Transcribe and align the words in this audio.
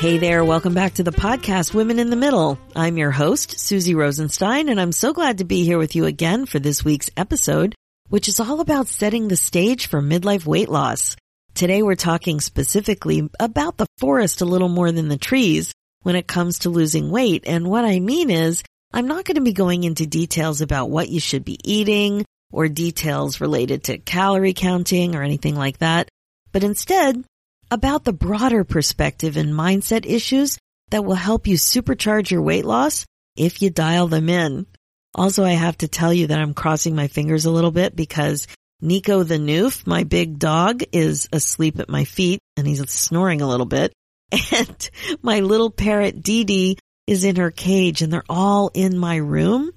Hey 0.00 0.16
there, 0.16 0.42
welcome 0.46 0.72
back 0.72 0.94
to 0.94 1.02
the 1.02 1.10
podcast 1.10 1.74
Women 1.74 1.98
in 1.98 2.08
the 2.08 2.16
Middle. 2.16 2.58
I'm 2.74 2.96
your 2.96 3.10
host, 3.10 3.60
Suzy 3.60 3.94
Rosenstein, 3.94 4.70
and 4.70 4.80
I'm 4.80 4.92
so 4.92 5.12
glad 5.12 5.36
to 5.38 5.44
be 5.44 5.62
here 5.66 5.76
with 5.76 5.94
you 5.94 6.06
again 6.06 6.46
for 6.46 6.58
this 6.58 6.82
week's 6.82 7.10
episode, 7.18 7.74
which 8.08 8.26
is 8.26 8.40
all 8.40 8.60
about 8.60 8.88
setting 8.88 9.28
the 9.28 9.36
stage 9.36 9.88
for 9.88 10.00
midlife 10.00 10.46
weight 10.46 10.70
loss. 10.70 11.16
Today 11.52 11.82
we're 11.82 11.96
talking 11.96 12.40
specifically 12.40 13.28
about 13.38 13.76
the 13.76 13.84
forest 13.98 14.40
a 14.40 14.46
little 14.46 14.70
more 14.70 14.90
than 14.90 15.08
the 15.08 15.18
trees 15.18 15.70
when 16.00 16.16
it 16.16 16.26
comes 16.26 16.60
to 16.60 16.70
losing 16.70 17.10
weight. 17.10 17.44
And 17.46 17.68
what 17.68 17.84
I 17.84 18.00
mean 18.00 18.30
is, 18.30 18.62
I'm 18.94 19.06
not 19.06 19.26
going 19.26 19.34
to 19.34 19.42
be 19.42 19.52
going 19.52 19.84
into 19.84 20.06
details 20.06 20.62
about 20.62 20.88
what 20.88 21.10
you 21.10 21.20
should 21.20 21.44
be 21.44 21.58
eating 21.62 22.24
or 22.50 22.68
details 22.68 23.42
related 23.42 23.84
to 23.84 23.98
calorie 23.98 24.54
counting 24.54 25.14
or 25.14 25.22
anything 25.22 25.56
like 25.56 25.76
that, 25.80 26.08
but 26.52 26.64
instead, 26.64 27.22
about 27.70 28.04
the 28.04 28.12
broader 28.12 28.64
perspective 28.64 29.36
and 29.36 29.52
mindset 29.52 30.06
issues 30.06 30.58
that 30.90 31.04
will 31.04 31.14
help 31.14 31.46
you 31.46 31.56
supercharge 31.56 32.30
your 32.30 32.42
weight 32.42 32.64
loss 32.64 33.04
if 33.36 33.62
you 33.62 33.70
dial 33.70 34.08
them 34.08 34.28
in. 34.28 34.66
Also, 35.14 35.44
I 35.44 35.52
have 35.52 35.78
to 35.78 35.88
tell 35.88 36.12
you 36.12 36.28
that 36.28 36.38
I'm 36.38 36.54
crossing 36.54 36.94
my 36.94 37.08
fingers 37.08 37.44
a 37.44 37.50
little 37.50 37.70
bit 37.70 37.96
because 37.96 38.46
Nico 38.80 39.22
the 39.22 39.36
Noof, 39.36 39.86
my 39.86 40.04
big 40.04 40.38
dog, 40.38 40.82
is 40.92 41.28
asleep 41.32 41.80
at 41.80 41.88
my 41.88 42.04
feet 42.04 42.40
and 42.56 42.66
he's 42.66 42.88
snoring 42.90 43.40
a 43.40 43.48
little 43.48 43.66
bit. 43.66 43.92
And 44.52 44.90
my 45.22 45.40
little 45.40 45.70
parrot 45.70 46.22
Dee 46.22 46.44
Dee 46.44 46.78
is 47.08 47.24
in 47.24 47.36
her 47.36 47.50
cage 47.50 48.02
and 48.02 48.12
they're 48.12 48.22
all 48.28 48.70
in 48.72 48.96
my 48.96 49.16
room. 49.16 49.72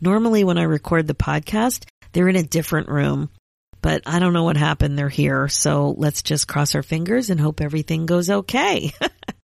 Normally 0.00 0.44
when 0.44 0.56
I 0.56 0.62
record 0.62 1.06
the 1.06 1.14
podcast, 1.14 1.84
they're 2.12 2.28
in 2.28 2.36
a 2.36 2.42
different 2.42 2.88
room 2.88 3.28
but 3.80 4.02
I 4.06 4.18
don't 4.18 4.32
know 4.32 4.44
what 4.44 4.56
happened. 4.56 4.98
They're 4.98 5.08
here. 5.08 5.48
So 5.48 5.94
let's 5.96 6.22
just 6.22 6.48
cross 6.48 6.74
our 6.74 6.82
fingers 6.82 7.30
and 7.30 7.40
hope 7.40 7.60
everything 7.60 8.06
goes 8.06 8.30
okay. 8.30 8.92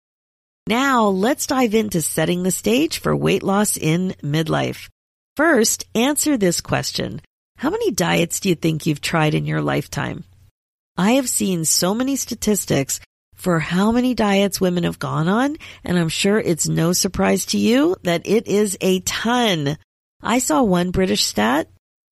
now 0.67 1.09
let's 1.09 1.47
dive 1.47 1.75
into 1.75 2.03
setting 2.03 2.43
the 2.43 2.51
stage 2.51 2.99
for 2.99 3.15
weight 3.15 3.43
loss 3.43 3.77
in 3.77 4.15
midlife. 4.23 4.89
First, 5.37 5.87
answer 5.95 6.37
this 6.37 6.61
question. 6.61 7.21
How 7.57 7.71
many 7.71 7.91
diets 7.91 8.41
do 8.41 8.49
you 8.49 8.55
think 8.55 8.87
you've 8.87 9.01
tried 9.01 9.35
in 9.35 9.47
your 9.47 9.63
lifetime? 9.63 10.25
I 10.97 11.13
have 11.13 11.29
seen 11.29 11.65
so 11.65 11.95
many 11.95 12.17
statistics 12.17 13.01
for 13.35 13.59
how 13.59 13.93
many 13.93 14.15
diets 14.15 14.61
women 14.61 14.85
have 14.85 14.99
gone 14.99 15.29
on, 15.29 15.57
and 15.85 15.99
I'm 15.99 16.09
sure 16.09 16.39
it's 16.39 16.69
no 16.69 16.93
surprise 16.93 17.47
to 17.47 17.59
you 17.59 17.97
that 18.03 18.27
it 18.27 18.47
is 18.47 18.77
a 18.81 19.01
ton. 19.01 19.79
I 20.23 20.39
saw 20.39 20.63
one 20.63 20.91
British 20.91 21.25
stat 21.25 21.69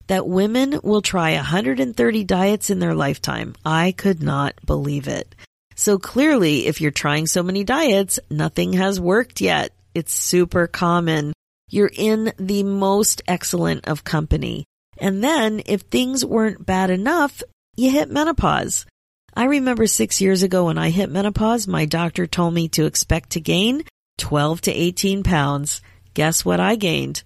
that 0.08 0.26
women 0.26 0.80
will 0.82 1.02
try 1.02 1.34
130 1.34 2.24
diets 2.24 2.70
in 2.70 2.80
their 2.80 2.94
lifetime. 2.94 3.54
I 3.64 3.92
could 3.92 4.22
not 4.22 4.54
believe 4.66 5.06
it. 5.06 5.34
So 5.76 5.98
clearly, 5.98 6.66
if 6.66 6.80
you're 6.80 6.90
trying 6.90 7.26
so 7.26 7.42
many 7.42 7.62
diets, 7.62 8.18
nothing 8.28 8.72
has 8.72 9.00
worked 9.00 9.40
yet. 9.40 9.72
It's 9.94 10.12
super 10.12 10.66
common. 10.66 11.32
You're 11.70 11.90
in 11.94 12.32
the 12.38 12.64
most 12.64 13.22
excellent 13.28 13.86
of 13.86 14.02
company. 14.02 14.64
And 14.98 15.22
then 15.22 15.62
if 15.66 15.82
things 15.82 16.24
weren't 16.24 16.66
bad 16.66 16.90
enough, 16.90 17.42
you 17.76 17.90
hit 17.90 18.10
menopause. 18.10 18.86
I 19.34 19.44
remember 19.44 19.86
six 19.86 20.20
years 20.20 20.42
ago 20.42 20.64
when 20.64 20.78
I 20.78 20.90
hit 20.90 21.10
menopause, 21.10 21.68
my 21.68 21.84
doctor 21.84 22.26
told 22.26 22.54
me 22.54 22.68
to 22.70 22.86
expect 22.86 23.30
to 23.30 23.40
gain 23.40 23.84
12 24.16 24.62
to 24.62 24.72
18 24.72 25.22
pounds. 25.22 25.80
Guess 26.14 26.44
what 26.44 26.58
I 26.58 26.74
gained? 26.74 27.22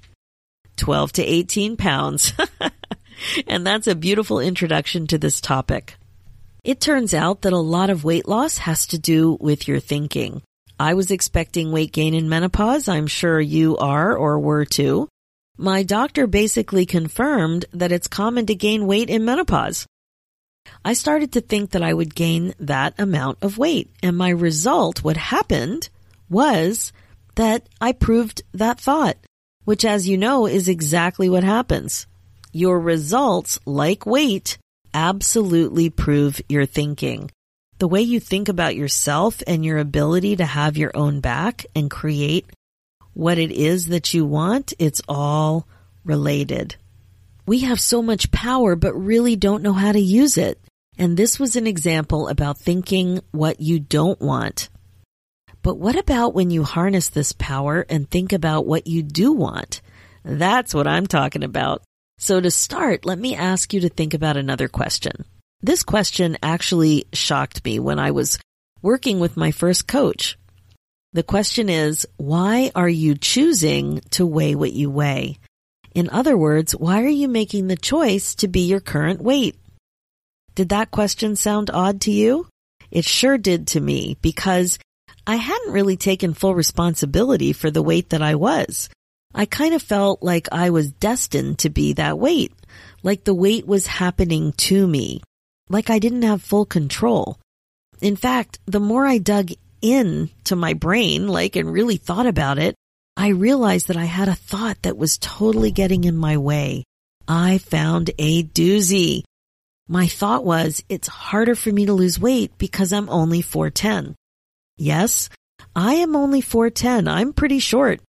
12 0.82 1.12
to 1.12 1.22
18 1.22 1.76
pounds. 1.76 2.32
and 3.46 3.64
that's 3.64 3.86
a 3.86 3.94
beautiful 3.94 4.40
introduction 4.40 5.06
to 5.06 5.16
this 5.16 5.40
topic. 5.40 5.94
It 6.64 6.80
turns 6.80 7.14
out 7.14 7.42
that 7.42 7.52
a 7.52 7.58
lot 7.58 7.88
of 7.88 8.02
weight 8.02 8.26
loss 8.26 8.58
has 8.58 8.88
to 8.88 8.98
do 8.98 9.38
with 9.40 9.68
your 9.68 9.78
thinking. 9.78 10.42
I 10.80 10.94
was 10.94 11.12
expecting 11.12 11.70
weight 11.70 11.92
gain 11.92 12.14
in 12.14 12.28
menopause. 12.28 12.88
I'm 12.88 13.06
sure 13.06 13.40
you 13.40 13.76
are 13.76 14.16
or 14.16 14.40
were 14.40 14.64
too. 14.64 15.08
My 15.56 15.84
doctor 15.84 16.26
basically 16.26 16.84
confirmed 16.84 17.64
that 17.72 17.92
it's 17.92 18.08
common 18.08 18.46
to 18.46 18.54
gain 18.56 18.88
weight 18.88 19.08
in 19.08 19.24
menopause. 19.24 19.86
I 20.84 20.94
started 20.94 21.30
to 21.34 21.40
think 21.40 21.70
that 21.70 21.82
I 21.84 21.94
would 21.94 22.12
gain 22.12 22.54
that 22.58 22.98
amount 22.98 23.38
of 23.40 23.56
weight. 23.56 23.92
And 24.02 24.16
my 24.16 24.30
result, 24.30 25.04
what 25.04 25.16
happened 25.16 25.90
was 26.28 26.92
that 27.36 27.68
I 27.80 27.92
proved 27.92 28.42
that 28.52 28.80
thought 28.80 29.16
which 29.64 29.84
as 29.84 30.08
you 30.08 30.16
know 30.18 30.46
is 30.46 30.68
exactly 30.68 31.28
what 31.28 31.44
happens. 31.44 32.06
Your 32.52 32.78
results, 32.80 33.58
like 33.64 34.06
weight, 34.06 34.58
absolutely 34.92 35.90
prove 35.90 36.40
your 36.48 36.66
thinking. 36.66 37.30
The 37.78 37.88
way 37.88 38.02
you 38.02 38.20
think 38.20 38.48
about 38.48 38.76
yourself 38.76 39.42
and 39.46 39.64
your 39.64 39.78
ability 39.78 40.36
to 40.36 40.44
have 40.44 40.76
your 40.76 40.92
own 40.94 41.20
back 41.20 41.66
and 41.74 41.90
create 41.90 42.46
what 43.14 43.38
it 43.38 43.50
is 43.50 43.88
that 43.88 44.14
you 44.14 44.24
want, 44.24 44.72
it's 44.78 45.02
all 45.08 45.66
related. 46.04 46.76
We 47.46 47.60
have 47.60 47.80
so 47.80 48.02
much 48.02 48.30
power, 48.30 48.76
but 48.76 48.94
really 48.94 49.36
don't 49.36 49.62
know 49.62 49.72
how 49.72 49.92
to 49.92 50.00
use 50.00 50.38
it. 50.38 50.60
And 50.98 51.16
this 51.16 51.40
was 51.40 51.56
an 51.56 51.66
example 51.66 52.28
about 52.28 52.58
thinking 52.58 53.20
what 53.32 53.60
you 53.60 53.80
don't 53.80 54.20
want. 54.20 54.68
But 55.62 55.78
what 55.78 55.96
about 55.96 56.34
when 56.34 56.50
you 56.50 56.64
harness 56.64 57.08
this 57.08 57.32
power 57.32 57.86
and 57.88 58.10
think 58.10 58.32
about 58.32 58.66
what 58.66 58.86
you 58.86 59.02
do 59.02 59.32
want? 59.32 59.80
That's 60.24 60.74
what 60.74 60.88
I'm 60.88 61.06
talking 61.06 61.44
about. 61.44 61.82
So 62.18 62.40
to 62.40 62.50
start, 62.50 63.04
let 63.04 63.18
me 63.18 63.34
ask 63.36 63.72
you 63.72 63.80
to 63.80 63.88
think 63.88 64.14
about 64.14 64.36
another 64.36 64.68
question. 64.68 65.24
This 65.60 65.82
question 65.84 66.36
actually 66.42 67.04
shocked 67.12 67.64
me 67.64 67.78
when 67.78 67.98
I 67.98 68.10
was 68.10 68.38
working 68.80 69.20
with 69.20 69.36
my 69.36 69.52
first 69.52 69.86
coach. 69.86 70.36
The 71.12 71.22
question 71.22 71.68
is, 71.68 72.06
why 72.16 72.72
are 72.74 72.88
you 72.88 73.14
choosing 73.14 74.00
to 74.10 74.26
weigh 74.26 74.54
what 74.54 74.72
you 74.72 74.90
weigh? 74.90 75.38
In 75.94 76.10
other 76.10 76.36
words, 76.36 76.74
why 76.74 77.02
are 77.02 77.08
you 77.08 77.28
making 77.28 77.68
the 77.68 77.76
choice 77.76 78.34
to 78.36 78.48
be 78.48 78.60
your 78.60 78.80
current 78.80 79.20
weight? 79.20 79.56
Did 80.54 80.70
that 80.70 80.90
question 80.90 81.36
sound 81.36 81.70
odd 81.70 82.00
to 82.02 82.10
you? 82.10 82.48
It 82.90 83.04
sure 83.04 83.38
did 83.38 83.68
to 83.68 83.80
me 83.80 84.16
because 84.22 84.78
I 85.26 85.36
hadn't 85.36 85.72
really 85.72 85.96
taken 85.96 86.34
full 86.34 86.54
responsibility 86.54 87.52
for 87.52 87.70
the 87.70 87.82
weight 87.82 88.10
that 88.10 88.22
I 88.22 88.34
was. 88.34 88.88
I 89.34 89.46
kind 89.46 89.74
of 89.74 89.82
felt 89.82 90.22
like 90.22 90.48
I 90.52 90.70
was 90.70 90.92
destined 90.92 91.60
to 91.60 91.70
be 91.70 91.94
that 91.94 92.18
weight, 92.18 92.52
like 93.02 93.24
the 93.24 93.34
weight 93.34 93.66
was 93.66 93.86
happening 93.86 94.52
to 94.52 94.86
me, 94.86 95.22
like 95.68 95.90
I 95.90 95.98
didn't 95.98 96.22
have 96.22 96.42
full 96.42 96.66
control. 96.66 97.38
In 98.00 98.16
fact, 98.16 98.58
the 98.66 98.80
more 98.80 99.06
I 99.06 99.18
dug 99.18 99.52
in 99.80 100.30
to 100.44 100.56
my 100.56 100.74
brain, 100.74 101.28
like, 101.28 101.56
and 101.56 101.72
really 101.72 101.96
thought 101.96 102.26
about 102.26 102.58
it, 102.58 102.74
I 103.16 103.28
realized 103.28 103.88
that 103.88 103.96
I 103.96 104.04
had 104.04 104.28
a 104.28 104.34
thought 104.34 104.82
that 104.82 104.96
was 104.96 105.18
totally 105.18 105.70
getting 105.70 106.04
in 106.04 106.16
my 106.16 106.36
way. 106.36 106.84
I 107.28 107.58
found 107.58 108.10
a 108.18 108.42
doozy. 108.42 109.22
My 109.88 110.06
thought 110.08 110.44
was, 110.44 110.82
it's 110.88 111.08
harder 111.08 111.54
for 111.54 111.70
me 111.70 111.86
to 111.86 111.92
lose 111.92 112.18
weight 112.18 112.58
because 112.58 112.92
I'm 112.92 113.08
only 113.08 113.42
410. 113.42 114.14
Yes, 114.76 115.28
I 115.74 115.94
am 115.94 116.16
only 116.16 116.42
4'10. 116.42 117.08
I'm 117.08 117.32
pretty 117.32 117.58
short. 117.58 118.00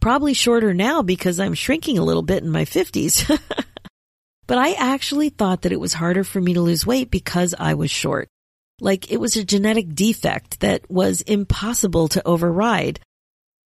Probably 0.00 0.34
shorter 0.34 0.74
now 0.74 1.02
because 1.02 1.38
I'm 1.38 1.54
shrinking 1.54 1.98
a 1.98 2.04
little 2.04 2.22
bit 2.22 2.42
in 2.42 2.50
my 2.50 2.64
50s. 2.64 3.28
but 4.46 4.58
I 4.58 4.72
actually 4.72 5.28
thought 5.28 5.62
that 5.62 5.72
it 5.72 5.80
was 5.80 5.94
harder 5.94 6.24
for 6.24 6.40
me 6.40 6.54
to 6.54 6.60
lose 6.60 6.86
weight 6.86 7.10
because 7.10 7.54
I 7.58 7.74
was 7.74 7.90
short. 7.90 8.28
Like 8.80 9.12
it 9.12 9.18
was 9.18 9.36
a 9.36 9.44
genetic 9.44 9.94
defect 9.94 10.60
that 10.60 10.90
was 10.90 11.20
impossible 11.20 12.08
to 12.08 12.26
override. 12.26 12.98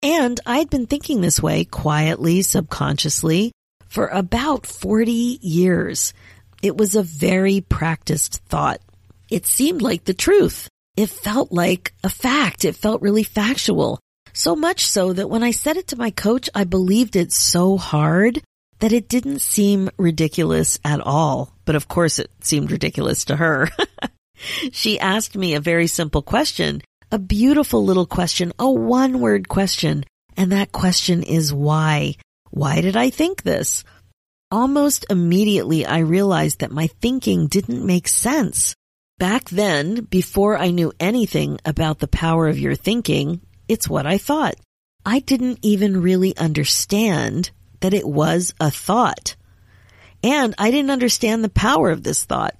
And 0.03 0.39
I'd 0.45 0.69
been 0.69 0.87
thinking 0.87 1.21
this 1.21 1.41
way 1.41 1.63
quietly, 1.63 2.41
subconsciously 2.41 3.53
for 3.87 4.07
about 4.07 4.65
40 4.65 5.39
years. 5.41 6.13
It 6.61 6.75
was 6.75 6.95
a 6.95 7.03
very 7.03 7.61
practiced 7.61 8.43
thought. 8.49 8.81
It 9.29 9.45
seemed 9.45 9.81
like 9.81 10.03
the 10.03 10.13
truth 10.13 10.67
it 10.95 11.09
felt 11.09 11.51
like 11.51 11.93
a 12.03 12.09
fact. 12.09 12.65
It 12.65 12.75
felt 12.75 13.01
really 13.01 13.23
factual. 13.23 13.99
So 14.33 14.55
much 14.55 14.85
so 14.85 15.13
that 15.13 15.29
when 15.29 15.43
I 15.43 15.51
said 15.51 15.77
it 15.77 15.87
to 15.87 15.97
my 15.97 16.11
coach, 16.11 16.49
I 16.53 16.63
believed 16.65 17.15
it 17.15 17.31
so 17.31 17.77
hard 17.77 18.41
that 18.79 18.93
it 18.93 19.07
didn't 19.07 19.39
seem 19.39 19.89
ridiculous 19.97 20.77
at 20.83 20.99
all. 20.99 21.53
But 21.65 21.75
of 21.75 21.87
course 21.87 22.19
it 22.19 22.29
seemed 22.41 22.71
ridiculous 22.71 23.25
to 23.25 23.35
her. 23.35 23.69
she 24.71 24.99
asked 24.99 25.35
me 25.35 25.55
a 25.55 25.61
very 25.61 25.87
simple 25.87 26.21
question, 26.21 26.81
a 27.11 27.19
beautiful 27.19 27.85
little 27.85 28.05
question, 28.05 28.51
a 28.59 28.69
one 28.69 29.19
word 29.19 29.47
question. 29.47 30.03
And 30.37 30.51
that 30.51 30.71
question 30.71 31.23
is 31.23 31.53
why? 31.53 32.15
Why 32.51 32.81
did 32.81 32.97
I 32.97 33.09
think 33.09 33.43
this? 33.43 33.83
Almost 34.51 35.05
immediately 35.09 35.85
I 35.85 35.99
realized 35.99 36.59
that 36.59 36.71
my 36.71 36.87
thinking 36.87 37.47
didn't 37.47 37.85
make 37.85 38.07
sense. 38.07 38.75
Back 39.17 39.49
then, 39.49 40.03
before 40.03 40.57
I 40.57 40.71
knew 40.71 40.91
anything 40.99 41.57
about 41.63 41.99
the 41.99 42.07
power 42.07 42.49
of 42.49 42.59
your 42.59 42.75
thinking, 42.75 43.39
it's 43.67 43.87
what 43.87 44.05
I 44.05 44.17
thought. 44.17 44.55
I 45.05 45.19
didn't 45.19 45.59
even 45.61 46.01
really 46.01 46.35
understand 46.35 47.51
that 47.79 47.93
it 47.93 48.05
was 48.05 48.53
a 48.59 48.69
thought. 48.69 49.35
And 50.21 50.53
I 50.57 50.69
didn't 50.69 50.91
understand 50.91 51.43
the 51.43 51.49
power 51.49 51.91
of 51.91 52.03
this 52.03 52.25
thought. 52.25 52.55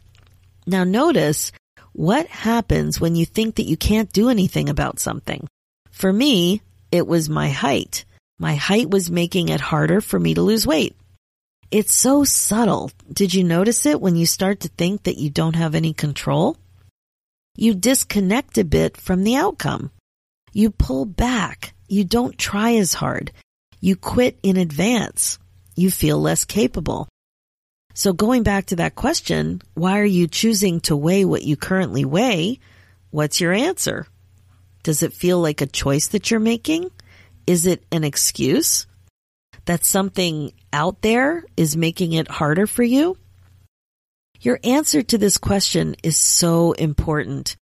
Now 0.65 0.85
notice 0.85 1.51
what 1.91 2.27
happens 2.27 3.01
when 3.01 3.15
you 3.15 3.25
think 3.25 3.55
that 3.55 3.63
you 3.63 3.75
can't 3.75 4.13
do 4.13 4.29
anything 4.29 4.69
about 4.69 4.99
something. 4.99 5.47
For 5.91 6.11
me, 6.11 6.61
it 6.89 7.05
was 7.05 7.29
my 7.29 7.49
height. 7.49 8.05
My 8.39 8.55
height 8.55 8.89
was 8.89 9.11
making 9.11 9.49
it 9.49 9.59
harder 9.59 9.99
for 9.99 10.19
me 10.19 10.33
to 10.35 10.41
lose 10.41 10.65
weight. 10.65 10.95
It's 11.71 11.95
so 11.95 12.23
subtle. 12.23 12.91
Did 13.11 13.33
you 13.33 13.43
notice 13.43 13.85
it 13.85 13.99
when 13.99 14.15
you 14.15 14.25
start 14.25 14.61
to 14.61 14.69
think 14.69 15.03
that 15.03 15.17
you 15.17 15.29
don't 15.29 15.55
have 15.55 15.75
any 15.75 15.93
control? 15.93 16.57
You 17.57 17.73
disconnect 17.73 18.57
a 18.57 18.63
bit 18.63 18.97
from 18.97 19.23
the 19.23 19.35
outcome. 19.35 19.91
You 20.53 20.69
pull 20.69 21.05
back. 21.05 21.73
You 21.87 22.03
don't 22.03 22.37
try 22.37 22.75
as 22.75 22.93
hard. 22.93 23.31
You 23.81 23.95
quit 23.95 24.37
in 24.43 24.57
advance. 24.57 25.39
You 25.75 25.89
feel 25.91 26.19
less 26.19 26.45
capable. 26.45 27.07
So 27.93 28.13
going 28.13 28.43
back 28.43 28.67
to 28.67 28.77
that 28.77 28.95
question, 28.95 29.61
why 29.73 29.99
are 29.99 30.05
you 30.05 30.27
choosing 30.27 30.81
to 30.81 30.95
weigh 30.95 31.25
what 31.25 31.43
you 31.43 31.55
currently 31.55 32.05
weigh? 32.05 32.59
What's 33.09 33.39
your 33.41 33.53
answer? 33.53 34.07
Does 34.83 35.01
it 35.01 35.13
feel 35.13 35.39
like 35.39 35.61
a 35.61 35.65
choice 35.65 36.07
that 36.09 36.29
you're 36.29 36.39
making? 36.39 36.91
Is 37.47 37.65
it 37.65 37.83
an 37.91 38.03
excuse? 38.03 38.85
That 39.65 39.83
something 39.83 40.53
out 40.71 41.01
there 41.01 41.43
is 41.57 41.75
making 41.75 42.13
it 42.13 42.27
harder 42.29 42.67
for 42.67 42.83
you? 42.83 43.17
Your 44.39 44.59
answer 44.63 45.01
to 45.01 45.17
this 45.17 45.37
question 45.37 45.95
is 46.03 46.17
so 46.17 46.73
important. 46.73 47.55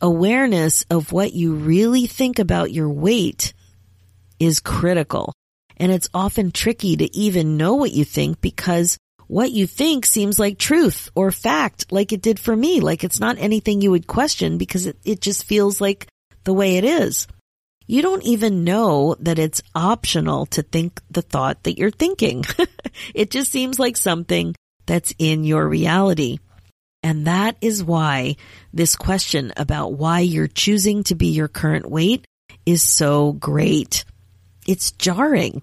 Awareness 0.00 0.84
of 0.88 1.10
what 1.10 1.32
you 1.32 1.54
really 1.54 2.06
think 2.06 2.38
about 2.38 2.72
your 2.72 2.88
weight 2.88 3.54
is 4.38 4.60
critical. 4.60 5.32
And 5.76 5.90
it's 5.90 6.08
often 6.14 6.52
tricky 6.52 6.96
to 6.96 7.16
even 7.16 7.56
know 7.56 7.74
what 7.74 7.92
you 7.92 8.04
think 8.04 8.40
because 8.40 8.98
what 9.26 9.50
you 9.50 9.66
think 9.66 10.06
seems 10.06 10.38
like 10.38 10.58
truth 10.58 11.10
or 11.14 11.30
fact, 11.30 11.92
like 11.92 12.12
it 12.12 12.22
did 12.22 12.38
for 12.38 12.54
me. 12.54 12.80
Like 12.80 13.04
it's 13.04 13.20
not 13.20 13.38
anything 13.38 13.80
you 13.80 13.90
would 13.90 14.06
question 14.06 14.58
because 14.58 14.86
it, 14.86 14.96
it 15.04 15.20
just 15.20 15.44
feels 15.44 15.80
like 15.80 16.08
the 16.44 16.54
way 16.54 16.76
it 16.76 16.84
is. 16.84 17.26
You 17.88 18.02
don't 18.02 18.22
even 18.22 18.64
know 18.64 19.16
that 19.20 19.38
it's 19.38 19.62
optional 19.74 20.44
to 20.46 20.62
think 20.62 21.00
the 21.10 21.22
thought 21.22 21.62
that 21.62 21.78
you're 21.78 21.90
thinking. 21.90 22.44
it 23.14 23.30
just 23.30 23.50
seems 23.50 23.78
like 23.78 23.96
something 23.96 24.54
that's 24.84 25.14
in 25.18 25.42
your 25.42 25.66
reality. 25.66 26.38
And 27.02 27.26
that 27.26 27.56
is 27.62 27.82
why 27.82 28.36
this 28.74 28.94
question 28.94 29.54
about 29.56 29.94
why 29.94 30.20
you're 30.20 30.48
choosing 30.48 31.02
to 31.04 31.14
be 31.14 31.28
your 31.28 31.48
current 31.48 31.90
weight 31.90 32.26
is 32.66 32.82
so 32.82 33.32
great. 33.32 34.04
It's 34.66 34.90
jarring 34.92 35.62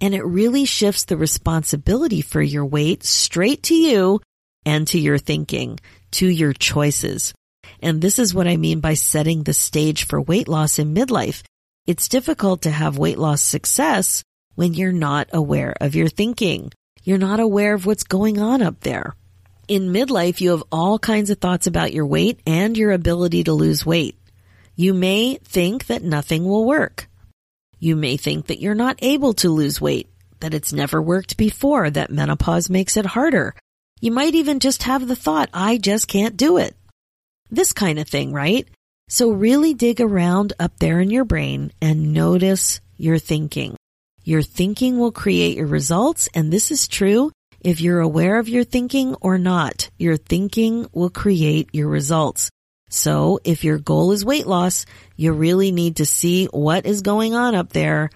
and 0.00 0.14
it 0.14 0.24
really 0.24 0.64
shifts 0.64 1.04
the 1.04 1.18
responsibility 1.18 2.22
for 2.22 2.40
your 2.40 2.64
weight 2.64 3.04
straight 3.04 3.64
to 3.64 3.74
you 3.74 4.20
and 4.64 4.86
to 4.88 4.98
your 4.98 5.18
thinking, 5.18 5.78
to 6.12 6.26
your 6.26 6.54
choices. 6.54 7.34
And 7.80 8.00
this 8.00 8.18
is 8.18 8.34
what 8.34 8.48
I 8.48 8.56
mean 8.56 8.80
by 8.80 8.94
setting 8.94 9.42
the 9.42 9.52
stage 9.52 10.06
for 10.06 10.18
weight 10.18 10.48
loss 10.48 10.78
in 10.78 10.94
midlife. 10.94 11.42
It's 11.88 12.08
difficult 12.08 12.62
to 12.62 12.70
have 12.70 12.98
weight 12.98 13.16
loss 13.16 13.40
success 13.40 14.22
when 14.56 14.74
you're 14.74 14.92
not 14.92 15.30
aware 15.32 15.74
of 15.80 15.94
your 15.94 16.08
thinking. 16.08 16.70
You're 17.02 17.16
not 17.16 17.40
aware 17.40 17.72
of 17.72 17.86
what's 17.86 18.02
going 18.02 18.38
on 18.38 18.60
up 18.60 18.80
there. 18.80 19.14
In 19.68 19.90
midlife, 19.90 20.42
you 20.42 20.50
have 20.50 20.64
all 20.70 20.98
kinds 20.98 21.30
of 21.30 21.38
thoughts 21.38 21.66
about 21.66 21.94
your 21.94 22.04
weight 22.04 22.40
and 22.46 22.76
your 22.76 22.92
ability 22.92 23.44
to 23.44 23.54
lose 23.54 23.86
weight. 23.86 24.18
You 24.76 24.92
may 24.92 25.36
think 25.36 25.86
that 25.86 26.02
nothing 26.02 26.44
will 26.44 26.66
work. 26.66 27.08
You 27.78 27.96
may 27.96 28.18
think 28.18 28.48
that 28.48 28.60
you're 28.60 28.74
not 28.74 28.98
able 29.00 29.32
to 29.40 29.48
lose 29.48 29.80
weight, 29.80 30.10
that 30.40 30.52
it's 30.52 30.74
never 30.74 31.00
worked 31.00 31.38
before, 31.38 31.88
that 31.88 32.10
menopause 32.10 32.68
makes 32.68 32.98
it 32.98 33.06
harder. 33.06 33.54
You 33.98 34.12
might 34.12 34.34
even 34.34 34.60
just 34.60 34.82
have 34.82 35.08
the 35.08 35.16
thought, 35.16 35.48
I 35.54 35.78
just 35.78 36.06
can't 36.06 36.36
do 36.36 36.58
it. 36.58 36.76
This 37.50 37.72
kind 37.72 37.98
of 37.98 38.06
thing, 38.06 38.34
right? 38.34 38.68
So 39.08 39.30
really 39.30 39.72
dig 39.72 40.02
around 40.02 40.52
up 40.60 40.78
there 40.78 41.00
in 41.00 41.10
your 41.10 41.24
brain 41.24 41.72
and 41.80 42.12
notice 42.12 42.80
your 42.98 43.18
thinking. 43.18 43.74
Your 44.22 44.42
thinking 44.42 44.98
will 44.98 45.12
create 45.12 45.56
your 45.56 45.66
results, 45.66 46.28
and 46.34 46.52
this 46.52 46.70
is 46.70 46.86
true 46.86 47.32
if 47.60 47.80
you're 47.80 48.00
aware 48.00 48.38
of 48.38 48.50
your 48.50 48.64
thinking 48.64 49.14
or 49.22 49.38
not. 49.38 49.88
Your 49.98 50.18
thinking 50.18 50.86
will 50.92 51.08
create 51.08 51.70
your 51.72 51.88
results. 51.88 52.50
So 52.90 53.40
if 53.44 53.64
your 53.64 53.78
goal 53.78 54.12
is 54.12 54.26
weight 54.26 54.46
loss, 54.46 54.84
you 55.16 55.32
really 55.32 55.72
need 55.72 55.96
to 55.96 56.06
see 56.06 56.44
what 56.46 56.84
is 56.84 57.00
going 57.00 57.34
on 57.34 57.54
up 57.54 57.72
there. 57.72 58.10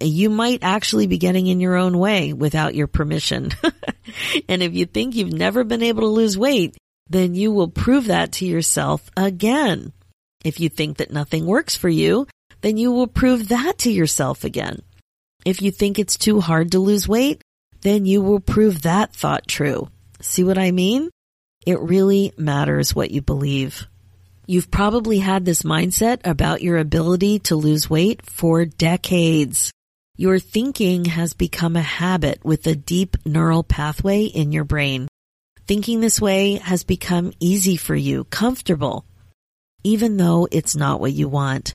You 0.00 0.30
might 0.30 0.60
actually 0.62 1.06
be 1.06 1.18
getting 1.18 1.46
in 1.46 1.60
your 1.60 1.76
own 1.76 1.98
way 1.98 2.32
without 2.32 2.74
your 2.74 2.86
permission. 2.86 3.50
and 4.48 4.62
if 4.62 4.72
you 4.72 4.86
think 4.86 5.14
you've 5.14 5.32
never 5.32 5.62
been 5.62 5.82
able 5.82 6.02
to 6.02 6.08
lose 6.08 6.38
weight, 6.38 6.74
then 7.10 7.34
you 7.34 7.52
will 7.52 7.68
prove 7.68 8.06
that 8.06 8.32
to 8.32 8.46
yourself 8.46 9.10
again. 9.14 9.92
If 10.44 10.60
you 10.60 10.68
think 10.68 10.98
that 10.98 11.12
nothing 11.12 11.46
works 11.46 11.76
for 11.76 11.88
you, 11.88 12.26
then 12.62 12.76
you 12.76 12.92
will 12.92 13.06
prove 13.06 13.48
that 13.48 13.78
to 13.78 13.90
yourself 13.90 14.44
again. 14.44 14.82
If 15.44 15.62
you 15.62 15.70
think 15.70 15.98
it's 15.98 16.16
too 16.16 16.40
hard 16.40 16.72
to 16.72 16.78
lose 16.78 17.08
weight, 17.08 17.42
then 17.82 18.06
you 18.06 18.22
will 18.22 18.40
prove 18.40 18.82
that 18.82 19.12
thought 19.12 19.46
true. 19.48 19.88
See 20.20 20.44
what 20.44 20.58
I 20.58 20.70
mean? 20.70 21.10
It 21.66 21.80
really 21.80 22.32
matters 22.36 22.94
what 22.94 23.10
you 23.10 23.22
believe. 23.22 23.86
You've 24.46 24.70
probably 24.70 25.18
had 25.18 25.44
this 25.44 25.62
mindset 25.62 26.20
about 26.24 26.62
your 26.62 26.78
ability 26.78 27.40
to 27.40 27.56
lose 27.56 27.90
weight 27.90 28.24
for 28.26 28.64
decades. 28.64 29.70
Your 30.16 30.38
thinking 30.38 31.06
has 31.06 31.34
become 31.34 31.76
a 31.76 31.82
habit 31.82 32.44
with 32.44 32.66
a 32.66 32.74
deep 32.74 33.16
neural 33.24 33.62
pathway 33.62 34.24
in 34.24 34.52
your 34.52 34.64
brain. 34.64 35.08
Thinking 35.66 36.00
this 36.00 36.20
way 36.20 36.56
has 36.56 36.84
become 36.84 37.32
easy 37.40 37.76
for 37.76 37.94
you, 37.94 38.24
comfortable, 38.24 39.04
even 39.84 40.16
though 40.16 40.48
it's 40.50 40.76
not 40.76 41.00
what 41.00 41.12
you 41.12 41.28
want. 41.28 41.72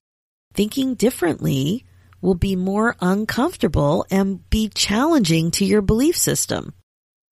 Thinking 0.54 0.96
differently 0.96 1.86
will 2.22 2.36
be 2.36 2.56
more 2.56 2.96
uncomfortable 3.00 4.06
and 4.10 4.50
be 4.50 4.70
challenging 4.70 5.52
to 5.52 5.66
your 5.66 5.82
belief 5.82 6.18
system 6.18 6.74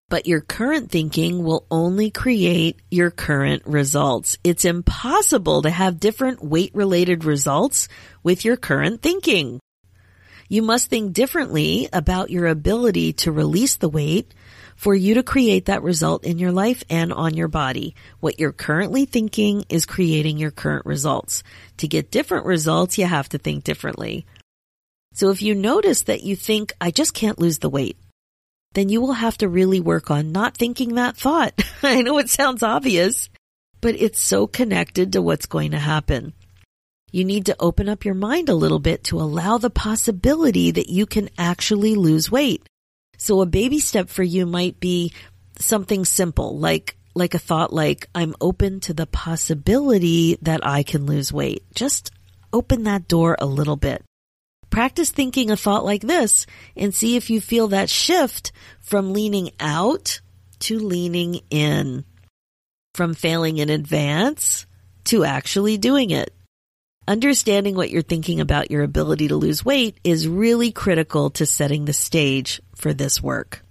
but 0.09 0.27
your 0.27 0.41
current 0.41 0.91
thinking 0.91 1.43
will 1.43 1.65
only 1.71 2.11
create 2.11 2.79
your 2.91 3.11
current 3.11 3.63
results. 3.65 4.37
It's 4.43 4.65
impossible 4.65 5.63
to 5.63 5.69
have 5.69 5.99
different 5.99 6.43
weight 6.43 6.71
related 6.75 7.25
results 7.25 7.87
with 8.23 8.45
your 8.45 8.57
current 8.57 9.01
thinking. 9.01 9.59
You 10.47 10.61
must 10.61 10.89
think 10.89 11.13
differently 11.13 11.89
about 11.91 12.29
your 12.29 12.45
ability 12.45 13.13
to 13.13 13.31
release 13.31 13.77
the 13.77 13.89
weight 13.89 14.33
for 14.75 14.93
you 14.93 15.15
to 15.15 15.23
create 15.23 15.65
that 15.65 15.81
result 15.81 16.23
in 16.23 16.37
your 16.37 16.51
life 16.51 16.83
and 16.89 17.11
on 17.11 17.33
your 17.33 17.47
body. 17.47 17.95
What 18.19 18.39
you're 18.39 18.51
currently 18.51 19.05
thinking 19.05 19.65
is 19.69 19.85
creating 19.85 20.37
your 20.37 20.51
current 20.51 20.85
results. 20.85 21.41
To 21.77 21.87
get 21.87 22.11
different 22.11 22.45
results, 22.45 22.97
you 22.97 23.05
have 23.05 23.29
to 23.29 23.37
think 23.37 23.63
differently. 23.63 24.25
So 25.13 25.29
if 25.29 25.41
you 25.41 25.55
notice 25.55 26.03
that 26.03 26.23
you 26.23 26.35
think, 26.35 26.73
I 26.79 26.91
just 26.91 27.13
can't 27.13 27.39
lose 27.39 27.59
the 27.59 27.69
weight, 27.69 27.97
then 28.73 28.89
you 28.89 29.01
will 29.01 29.13
have 29.13 29.37
to 29.37 29.47
really 29.47 29.79
work 29.79 30.11
on 30.11 30.33
not 30.33 30.57
thinking 30.57 30.95
that 30.95 31.15
thought. 31.15 31.59
I 31.83 32.01
know 32.01 32.17
it 32.19 32.29
sounds 32.29 32.61
obvious, 32.61 33.29
but 33.81 33.95
it's 33.95 34.19
so 34.19 34.45
connected 34.45 35.13
to 35.13 35.21
what's 35.21 35.45
going 35.45 35.71
to 35.71 35.79
happen. 35.79 36.33
You 37.15 37.23
need 37.23 37.45
to 37.45 37.55
open 37.61 37.87
up 37.87 38.03
your 38.03 38.13
mind 38.13 38.49
a 38.49 38.55
little 38.55 38.79
bit 38.79 39.05
to 39.05 39.21
allow 39.21 39.57
the 39.57 39.69
possibility 39.69 40.71
that 40.71 40.89
you 40.89 41.05
can 41.05 41.29
actually 41.37 41.95
lose 41.95 42.29
weight. 42.29 42.67
So 43.17 43.39
a 43.39 43.45
baby 43.45 43.79
step 43.79 44.09
for 44.09 44.21
you 44.21 44.45
might 44.45 44.81
be 44.81 45.13
something 45.57 46.03
simple, 46.03 46.59
like, 46.59 46.97
like 47.13 47.33
a 47.33 47.39
thought 47.39 47.71
like, 47.71 48.09
I'm 48.13 48.35
open 48.41 48.81
to 48.81 48.93
the 48.93 49.05
possibility 49.05 50.37
that 50.41 50.67
I 50.67 50.83
can 50.83 51.05
lose 51.05 51.31
weight. 51.31 51.63
Just 51.73 52.11
open 52.51 52.83
that 52.83 53.07
door 53.07 53.37
a 53.39 53.45
little 53.45 53.77
bit. 53.77 54.03
Practice 54.69 55.09
thinking 55.09 55.51
a 55.51 55.55
thought 55.55 55.85
like 55.85 56.01
this 56.01 56.45
and 56.75 56.93
see 56.93 57.15
if 57.15 57.29
you 57.29 57.39
feel 57.39 57.69
that 57.69 57.89
shift 57.89 58.51
from 58.81 59.13
leaning 59.13 59.51
out 59.61 60.19
to 60.59 60.79
leaning 60.79 61.39
in, 61.49 62.03
from 62.93 63.13
failing 63.13 63.59
in 63.59 63.69
advance 63.69 64.65
to 65.05 65.23
actually 65.23 65.77
doing 65.77 66.09
it. 66.09 66.34
Understanding 67.07 67.75
what 67.75 67.91
you're 67.91 68.01
thinking 68.01 68.39
about 68.39 68.71
your 68.71 68.81
ability 68.81 69.27
to 69.27 69.35
lose 69.35 69.63
weight 69.63 69.99
is 70.03 70.27
really 70.27 70.71
critical 70.71 71.29
to 71.29 71.45
setting 71.45 71.85
the 71.85 71.93
stage 71.93 72.59
for 72.75 72.95
this 72.95 73.21
work. 73.21 73.63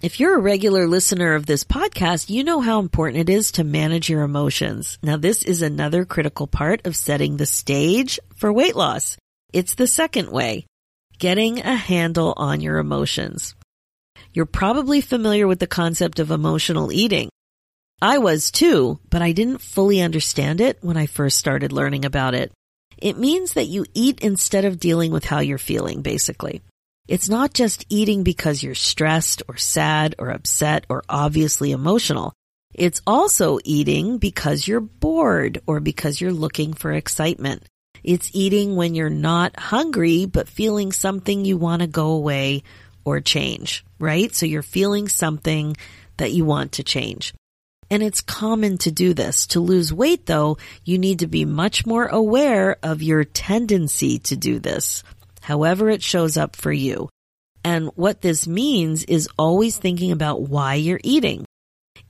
If 0.00 0.20
you're 0.20 0.36
a 0.36 0.40
regular 0.40 0.86
listener 0.86 1.34
of 1.34 1.46
this 1.46 1.64
podcast, 1.64 2.30
you 2.30 2.44
know 2.44 2.60
how 2.60 2.78
important 2.78 3.28
it 3.28 3.32
is 3.32 3.50
to 3.52 3.64
manage 3.64 4.08
your 4.08 4.22
emotions. 4.22 5.00
Now, 5.02 5.16
this 5.16 5.42
is 5.42 5.62
another 5.62 6.04
critical 6.04 6.46
part 6.46 6.86
of 6.86 6.94
setting 6.94 7.36
the 7.36 7.46
stage 7.46 8.20
for 8.36 8.52
weight 8.52 8.76
loss. 8.76 9.16
It's 9.52 9.74
the 9.74 9.88
second 9.88 10.30
way. 10.30 10.66
getting 11.18 11.60
a 11.60 11.74
handle 11.74 12.34
on 12.36 12.60
your 12.60 12.78
emotions. 12.78 13.54
You're 14.32 14.46
probably 14.46 15.00
familiar 15.00 15.46
with 15.46 15.58
the 15.58 15.66
concept 15.66 16.18
of 16.18 16.30
emotional 16.30 16.92
eating. 16.92 17.30
I 18.02 18.18
was 18.18 18.50
too, 18.50 19.00
but 19.08 19.22
I 19.22 19.32
didn't 19.32 19.62
fully 19.62 20.02
understand 20.02 20.60
it 20.60 20.78
when 20.82 20.98
I 20.98 21.06
first 21.06 21.38
started 21.38 21.72
learning 21.72 22.04
about 22.04 22.34
it. 22.34 22.52
It 22.98 23.18
means 23.18 23.54
that 23.54 23.66
you 23.66 23.84
eat 23.94 24.20
instead 24.20 24.64
of 24.64 24.80
dealing 24.80 25.12
with 25.12 25.24
how 25.24 25.40
you're 25.40 25.58
feeling, 25.58 26.02
basically. 26.02 26.62
It's 27.08 27.28
not 27.28 27.54
just 27.54 27.86
eating 27.88 28.22
because 28.22 28.62
you're 28.62 28.74
stressed 28.74 29.42
or 29.48 29.56
sad 29.56 30.14
or 30.18 30.30
upset 30.30 30.86
or 30.88 31.04
obviously 31.08 31.70
emotional. 31.70 32.32
It's 32.74 33.00
also 33.06 33.58
eating 33.64 34.18
because 34.18 34.66
you're 34.66 34.80
bored 34.80 35.62
or 35.66 35.80
because 35.80 36.20
you're 36.20 36.32
looking 36.32 36.72
for 36.74 36.92
excitement. 36.92 37.62
It's 38.02 38.30
eating 38.32 38.76
when 38.76 38.94
you're 38.94 39.08
not 39.08 39.58
hungry, 39.58 40.26
but 40.26 40.48
feeling 40.48 40.92
something 40.92 41.44
you 41.44 41.56
want 41.56 41.82
to 41.82 41.88
go 41.88 42.10
away 42.10 42.62
or 43.04 43.20
change, 43.20 43.84
right? 43.98 44.34
So 44.34 44.46
you're 44.46 44.62
feeling 44.62 45.08
something 45.08 45.76
that 46.16 46.32
you 46.32 46.44
want 46.44 46.72
to 46.72 46.82
change. 46.82 47.34
And 47.90 48.02
it's 48.02 48.20
common 48.20 48.78
to 48.78 48.90
do 48.90 49.14
this. 49.14 49.46
To 49.48 49.60
lose 49.60 49.92
weight 49.92 50.26
though, 50.26 50.58
you 50.84 50.98
need 50.98 51.20
to 51.20 51.26
be 51.26 51.44
much 51.44 51.86
more 51.86 52.06
aware 52.06 52.76
of 52.82 53.02
your 53.02 53.24
tendency 53.24 54.18
to 54.20 54.36
do 54.36 54.58
this, 54.58 55.04
however 55.40 55.88
it 55.90 56.02
shows 56.02 56.36
up 56.36 56.56
for 56.56 56.72
you. 56.72 57.08
And 57.64 57.90
what 57.94 58.20
this 58.20 58.46
means 58.46 59.04
is 59.04 59.28
always 59.38 59.76
thinking 59.76 60.12
about 60.12 60.42
why 60.42 60.74
you're 60.74 61.00
eating. 61.02 61.44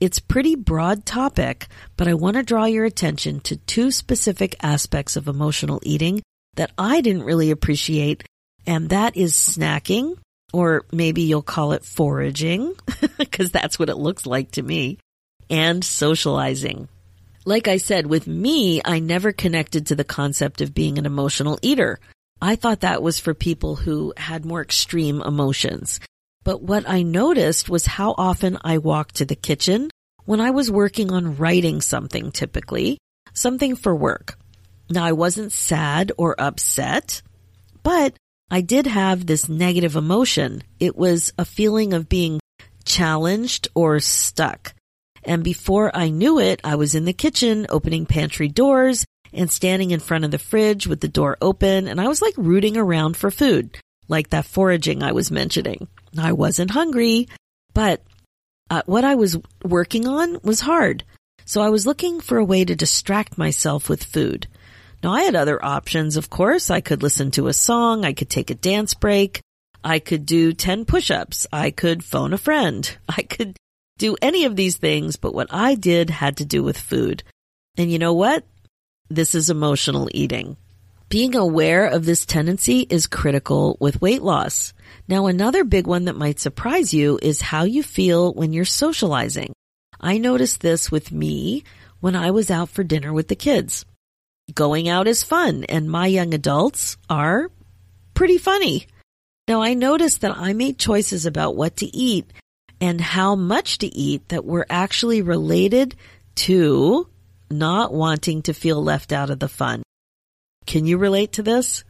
It's 0.00 0.18
pretty 0.18 0.54
broad 0.54 1.06
topic, 1.06 1.68
but 1.96 2.08
I 2.08 2.14
want 2.14 2.36
to 2.36 2.42
draw 2.42 2.66
your 2.66 2.84
attention 2.84 3.40
to 3.40 3.56
two 3.56 3.90
specific 3.90 4.54
aspects 4.62 5.16
of 5.16 5.28
emotional 5.28 5.80
eating 5.82 6.20
that 6.56 6.72
I 6.76 7.00
didn't 7.00 7.24
really 7.24 7.50
appreciate, 7.50 8.24
and 8.66 8.90
that 8.90 9.16
is 9.16 9.34
snacking, 9.34 10.18
or 10.52 10.84
maybe 10.92 11.22
you'll 11.22 11.40
call 11.40 11.72
it 11.72 11.84
foraging, 11.84 12.74
because 13.18 13.50
that's 13.50 13.78
what 13.78 13.88
it 13.88 13.96
looks 13.96 14.26
like 14.26 14.50
to 14.52 14.62
me, 14.62 14.98
and 15.50 15.84
socializing. 15.84 16.88
Like 17.44 17.68
I 17.68 17.76
said, 17.76 18.06
with 18.06 18.26
me, 18.26 18.80
I 18.84 18.98
never 18.98 19.32
connected 19.32 19.86
to 19.86 19.94
the 19.94 20.04
concept 20.04 20.60
of 20.60 20.74
being 20.74 20.98
an 20.98 21.06
emotional 21.06 21.58
eater. 21.62 22.00
I 22.42 22.56
thought 22.56 22.80
that 22.80 23.02
was 23.02 23.20
for 23.20 23.34
people 23.34 23.76
who 23.76 24.12
had 24.16 24.44
more 24.44 24.60
extreme 24.60 25.22
emotions. 25.22 26.00
But 26.42 26.62
what 26.62 26.88
I 26.88 27.02
noticed 27.02 27.68
was 27.68 27.86
how 27.86 28.14
often 28.18 28.58
I 28.62 28.78
walked 28.78 29.16
to 29.16 29.24
the 29.24 29.36
kitchen 29.36 29.90
when 30.24 30.40
I 30.40 30.50
was 30.50 30.70
working 30.70 31.12
on 31.12 31.36
writing 31.36 31.80
something 31.80 32.32
typically, 32.32 32.98
something 33.32 33.76
for 33.76 33.94
work. 33.94 34.38
Now 34.90 35.04
I 35.04 35.12
wasn't 35.12 35.52
sad 35.52 36.12
or 36.16 36.40
upset, 36.40 37.22
but 37.82 38.16
I 38.50 38.60
did 38.60 38.86
have 38.86 39.26
this 39.26 39.48
negative 39.48 39.96
emotion. 39.96 40.62
It 40.78 40.96
was 40.96 41.32
a 41.38 41.44
feeling 41.44 41.92
of 41.92 42.08
being 42.08 42.38
challenged 42.84 43.68
or 43.74 43.98
stuck. 43.98 44.72
And 45.26 45.42
before 45.42 45.94
I 45.94 46.08
knew 46.08 46.38
it, 46.38 46.60
I 46.62 46.76
was 46.76 46.94
in 46.94 47.04
the 47.04 47.12
kitchen 47.12 47.66
opening 47.68 48.06
pantry 48.06 48.48
doors 48.48 49.04
and 49.32 49.50
standing 49.50 49.90
in 49.90 50.00
front 50.00 50.24
of 50.24 50.30
the 50.30 50.38
fridge 50.38 50.86
with 50.86 51.00
the 51.00 51.08
door 51.08 51.36
open 51.42 51.88
and 51.88 52.00
I 52.00 52.08
was 52.08 52.22
like 52.22 52.34
rooting 52.36 52.76
around 52.76 53.16
for 53.16 53.30
food, 53.30 53.76
like 54.08 54.30
that 54.30 54.46
foraging 54.46 55.02
I 55.02 55.12
was 55.12 55.30
mentioning. 55.32 55.88
I 56.16 56.32
wasn't 56.32 56.70
hungry, 56.70 57.28
but 57.74 58.02
uh, 58.70 58.82
what 58.86 59.04
I 59.04 59.16
was 59.16 59.36
working 59.64 60.06
on 60.06 60.38
was 60.42 60.60
hard. 60.60 61.02
So 61.44 61.60
I 61.60 61.70
was 61.70 61.86
looking 61.86 62.20
for 62.20 62.38
a 62.38 62.44
way 62.44 62.64
to 62.64 62.74
distract 62.74 63.36
myself 63.36 63.88
with 63.88 64.04
food. 64.04 64.46
Now 65.02 65.12
I 65.12 65.22
had 65.22 65.36
other 65.36 65.62
options, 65.64 66.16
of 66.16 66.30
course. 66.30 66.70
I 66.70 66.80
could 66.80 67.02
listen 67.02 67.30
to 67.32 67.48
a 67.48 67.52
song. 67.52 68.04
I 68.04 68.12
could 68.12 68.30
take 68.30 68.50
a 68.50 68.54
dance 68.54 68.94
break. 68.94 69.40
I 69.84 69.98
could 69.98 70.24
do 70.24 70.52
10 70.52 70.84
push-ups. 70.84 71.46
I 71.52 71.70
could 71.70 72.02
phone 72.02 72.32
a 72.32 72.38
friend. 72.38 72.96
I 73.08 73.22
could 73.22 73.56
do 73.98 74.16
any 74.20 74.44
of 74.44 74.56
these 74.56 74.76
things, 74.76 75.16
but 75.16 75.34
what 75.34 75.48
I 75.50 75.74
did 75.74 76.10
had 76.10 76.38
to 76.38 76.44
do 76.44 76.62
with 76.62 76.78
food. 76.78 77.22
And 77.76 77.90
you 77.90 77.98
know 77.98 78.14
what? 78.14 78.44
This 79.08 79.34
is 79.34 79.50
emotional 79.50 80.08
eating. 80.12 80.56
Being 81.08 81.36
aware 81.36 81.86
of 81.86 82.04
this 82.04 82.26
tendency 82.26 82.80
is 82.80 83.06
critical 83.06 83.76
with 83.80 84.02
weight 84.02 84.22
loss. 84.22 84.74
Now, 85.06 85.26
another 85.26 85.62
big 85.62 85.86
one 85.86 86.06
that 86.06 86.16
might 86.16 86.40
surprise 86.40 86.92
you 86.92 87.18
is 87.22 87.40
how 87.40 87.62
you 87.62 87.82
feel 87.82 88.34
when 88.34 88.52
you're 88.52 88.64
socializing. 88.64 89.52
I 90.00 90.18
noticed 90.18 90.60
this 90.60 90.90
with 90.90 91.12
me 91.12 91.62
when 92.00 92.16
I 92.16 92.32
was 92.32 92.50
out 92.50 92.70
for 92.70 92.82
dinner 92.82 93.12
with 93.12 93.28
the 93.28 93.36
kids. 93.36 93.84
Going 94.52 94.88
out 94.88 95.06
is 95.06 95.22
fun, 95.22 95.64
and 95.64 95.90
my 95.90 96.08
young 96.08 96.34
adults 96.34 96.96
are 97.08 97.50
pretty 98.14 98.38
funny. 98.38 98.86
Now, 99.46 99.62
I 99.62 99.74
noticed 99.74 100.22
that 100.22 100.36
I 100.36 100.52
made 100.54 100.78
choices 100.78 101.24
about 101.24 101.54
what 101.54 101.76
to 101.76 101.86
eat 101.96 102.32
and 102.80 103.00
how 103.00 103.34
much 103.34 103.78
to 103.78 103.86
eat 103.86 104.28
that 104.28 104.44
were 104.44 104.66
actually 104.68 105.22
related 105.22 105.94
to 106.36 107.08
not 107.50 107.92
wanting 107.92 108.42
to 108.42 108.52
feel 108.52 108.82
left 108.82 109.12
out 109.12 109.30
of 109.30 109.38
the 109.38 109.48
fun. 109.48 109.82
Can 110.66 110.86
you 110.86 110.98
relate 110.98 111.32
to 111.32 111.42
this? 111.42 111.84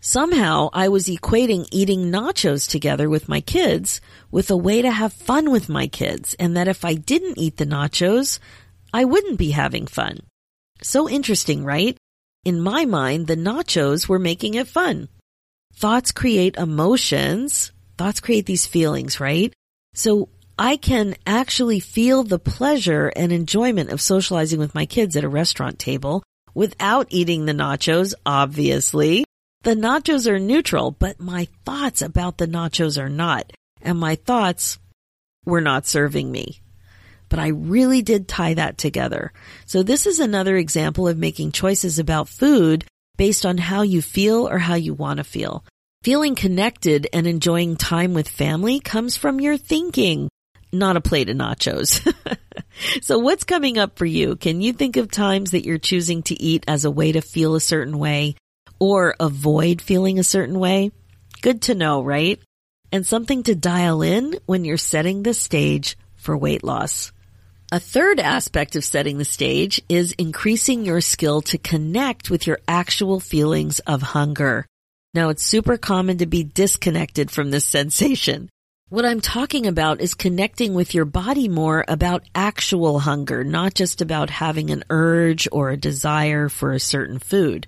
Somehow 0.00 0.70
I 0.72 0.88
was 0.88 1.08
equating 1.08 1.68
eating 1.70 2.10
nachos 2.12 2.68
together 2.68 3.08
with 3.08 3.28
my 3.28 3.40
kids 3.40 4.00
with 4.30 4.50
a 4.50 4.56
way 4.56 4.82
to 4.82 4.90
have 4.90 5.12
fun 5.12 5.50
with 5.50 5.68
my 5.68 5.88
kids 5.88 6.34
and 6.38 6.56
that 6.56 6.68
if 6.68 6.84
I 6.84 6.94
didn't 6.94 7.38
eat 7.38 7.56
the 7.56 7.66
nachos, 7.66 8.38
I 8.92 9.04
wouldn't 9.04 9.38
be 9.38 9.50
having 9.50 9.86
fun. 9.86 10.20
So 10.82 11.08
interesting, 11.08 11.64
right? 11.64 11.96
In 12.44 12.60
my 12.60 12.84
mind, 12.84 13.26
the 13.26 13.36
nachos 13.36 14.08
were 14.08 14.20
making 14.20 14.54
it 14.54 14.68
fun. 14.68 15.08
Thoughts 15.74 16.12
create 16.12 16.56
emotions. 16.56 17.72
Thoughts 17.98 18.20
create 18.20 18.46
these 18.46 18.66
feelings, 18.66 19.20
right? 19.20 19.52
So 19.98 20.28
I 20.56 20.76
can 20.76 21.16
actually 21.26 21.80
feel 21.80 22.22
the 22.22 22.38
pleasure 22.38 23.08
and 23.16 23.32
enjoyment 23.32 23.90
of 23.90 24.00
socializing 24.00 24.60
with 24.60 24.72
my 24.72 24.86
kids 24.86 25.16
at 25.16 25.24
a 25.24 25.28
restaurant 25.28 25.80
table 25.80 26.22
without 26.54 27.08
eating 27.10 27.46
the 27.46 27.52
nachos, 27.52 28.14
obviously. 28.24 29.24
The 29.64 29.74
nachos 29.74 30.28
are 30.28 30.38
neutral, 30.38 30.92
but 30.92 31.18
my 31.18 31.48
thoughts 31.64 32.00
about 32.00 32.38
the 32.38 32.46
nachos 32.46 32.96
are 32.96 33.08
not. 33.08 33.52
And 33.82 33.98
my 33.98 34.14
thoughts 34.14 34.78
were 35.44 35.60
not 35.60 35.84
serving 35.84 36.30
me. 36.30 36.60
But 37.28 37.40
I 37.40 37.48
really 37.48 38.00
did 38.00 38.28
tie 38.28 38.54
that 38.54 38.78
together. 38.78 39.32
So 39.66 39.82
this 39.82 40.06
is 40.06 40.20
another 40.20 40.56
example 40.56 41.08
of 41.08 41.18
making 41.18 41.50
choices 41.50 41.98
about 41.98 42.28
food 42.28 42.84
based 43.16 43.44
on 43.44 43.58
how 43.58 43.82
you 43.82 44.00
feel 44.00 44.48
or 44.48 44.58
how 44.58 44.76
you 44.76 44.94
want 44.94 45.16
to 45.16 45.24
feel. 45.24 45.64
Feeling 46.04 46.36
connected 46.36 47.08
and 47.12 47.26
enjoying 47.26 47.76
time 47.76 48.14
with 48.14 48.28
family 48.28 48.78
comes 48.78 49.16
from 49.16 49.40
your 49.40 49.56
thinking, 49.56 50.28
not 50.72 50.96
a 50.96 51.00
plate 51.00 51.28
of 51.28 51.36
nachos. 51.36 52.00
so 53.02 53.18
what's 53.18 53.42
coming 53.42 53.78
up 53.78 53.98
for 53.98 54.06
you? 54.06 54.36
Can 54.36 54.60
you 54.60 54.72
think 54.72 54.96
of 54.96 55.10
times 55.10 55.50
that 55.50 55.64
you're 55.64 55.78
choosing 55.78 56.22
to 56.24 56.40
eat 56.40 56.64
as 56.68 56.84
a 56.84 56.90
way 56.90 57.10
to 57.10 57.20
feel 57.20 57.56
a 57.56 57.60
certain 57.60 57.98
way 57.98 58.36
or 58.78 59.16
avoid 59.18 59.82
feeling 59.82 60.20
a 60.20 60.24
certain 60.24 60.60
way? 60.60 60.92
Good 61.42 61.62
to 61.62 61.74
know, 61.74 62.00
right? 62.04 62.40
And 62.92 63.04
something 63.04 63.42
to 63.42 63.56
dial 63.56 64.00
in 64.00 64.38
when 64.46 64.64
you're 64.64 64.76
setting 64.76 65.24
the 65.24 65.34
stage 65.34 65.98
for 66.14 66.38
weight 66.38 66.62
loss. 66.62 67.10
A 67.72 67.80
third 67.80 68.20
aspect 68.20 68.76
of 68.76 68.84
setting 68.84 69.18
the 69.18 69.24
stage 69.24 69.82
is 69.88 70.12
increasing 70.12 70.86
your 70.86 71.00
skill 71.00 71.42
to 71.42 71.58
connect 71.58 72.30
with 72.30 72.46
your 72.46 72.60
actual 72.68 73.18
feelings 73.18 73.80
of 73.80 74.00
hunger. 74.00 74.64
Now 75.18 75.30
it's 75.30 75.42
super 75.42 75.76
common 75.76 76.18
to 76.18 76.26
be 76.26 76.44
disconnected 76.44 77.28
from 77.28 77.50
this 77.50 77.64
sensation. 77.64 78.48
What 78.88 79.04
I'm 79.04 79.20
talking 79.20 79.66
about 79.66 80.00
is 80.00 80.14
connecting 80.14 80.74
with 80.74 80.94
your 80.94 81.06
body 81.06 81.48
more 81.48 81.84
about 81.88 82.22
actual 82.36 83.00
hunger, 83.00 83.42
not 83.42 83.74
just 83.74 84.00
about 84.00 84.30
having 84.30 84.70
an 84.70 84.84
urge 84.90 85.48
or 85.50 85.70
a 85.70 85.76
desire 85.76 86.48
for 86.48 86.72
a 86.72 86.78
certain 86.78 87.18
food. 87.18 87.66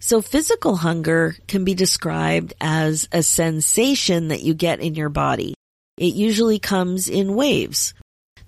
So 0.00 0.20
physical 0.20 0.74
hunger 0.74 1.36
can 1.46 1.64
be 1.64 1.74
described 1.74 2.54
as 2.60 3.08
a 3.12 3.22
sensation 3.22 4.26
that 4.26 4.42
you 4.42 4.54
get 4.54 4.80
in 4.80 4.96
your 4.96 5.10
body. 5.10 5.54
It 5.96 6.14
usually 6.14 6.58
comes 6.58 7.08
in 7.08 7.36
waves. 7.36 7.94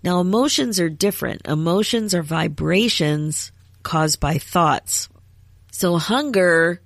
Now 0.03 0.19
emotions 0.19 0.81
are 0.81 0.91
different. 0.91 1.47
Emotions 1.47 2.13
are 2.13 2.25
vibrations 2.25 3.53
caused 3.85 4.19
by 4.19 4.39
thoughts. 4.39 5.09
So 5.71 5.97
hunger 5.97 6.81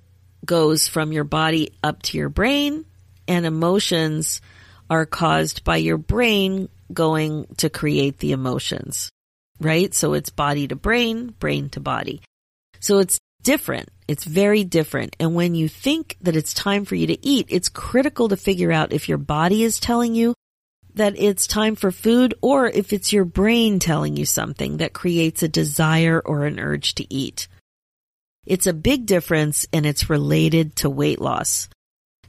goes 0.45 0.87
from 0.87 1.11
your 1.11 1.23
body 1.23 1.73
up 1.83 2.01
to 2.03 2.17
your 2.17 2.29
brain 2.29 2.85
and 3.27 3.45
emotions 3.45 4.41
are 4.89 5.05
caused 5.05 5.63
by 5.63 5.77
your 5.77 5.97
brain 5.97 6.69
going 6.93 7.47
to 7.57 7.69
create 7.69 8.19
the 8.19 8.31
emotions, 8.31 9.09
right? 9.59 9.93
So 9.93 10.13
it's 10.13 10.29
body 10.29 10.67
to 10.67 10.75
brain, 10.75 11.33
brain 11.39 11.69
to 11.69 11.79
body. 11.79 12.21
So 12.79 12.99
it's 12.99 13.19
different. 13.43 13.89
It's 14.07 14.23
very 14.23 14.63
different. 14.63 15.15
And 15.19 15.35
when 15.35 15.55
you 15.55 15.67
think 15.67 16.17
that 16.21 16.35
it's 16.35 16.53
time 16.53 16.85
for 16.85 16.95
you 16.95 17.07
to 17.07 17.25
eat, 17.27 17.47
it's 17.49 17.69
critical 17.69 18.29
to 18.29 18.37
figure 18.37 18.71
out 18.71 18.93
if 18.93 19.09
your 19.09 19.17
body 19.17 19.63
is 19.63 19.79
telling 19.79 20.15
you 20.15 20.33
that 20.93 21.13
it's 21.17 21.47
time 21.47 21.75
for 21.75 21.91
food 21.91 22.33
or 22.41 22.67
if 22.67 22.93
it's 22.93 23.13
your 23.13 23.25
brain 23.25 23.79
telling 23.79 24.17
you 24.17 24.25
something 24.25 24.77
that 24.77 24.93
creates 24.93 25.43
a 25.43 25.47
desire 25.47 26.21
or 26.23 26.45
an 26.45 26.59
urge 26.59 26.95
to 26.95 27.13
eat. 27.13 27.47
It's 28.47 28.65
a 28.65 28.73
big 28.73 29.05
difference 29.05 29.67
and 29.73 29.85
it's 29.85 30.09
related 30.09 30.77
to 30.77 30.89
weight 30.89 31.19
loss. 31.19 31.67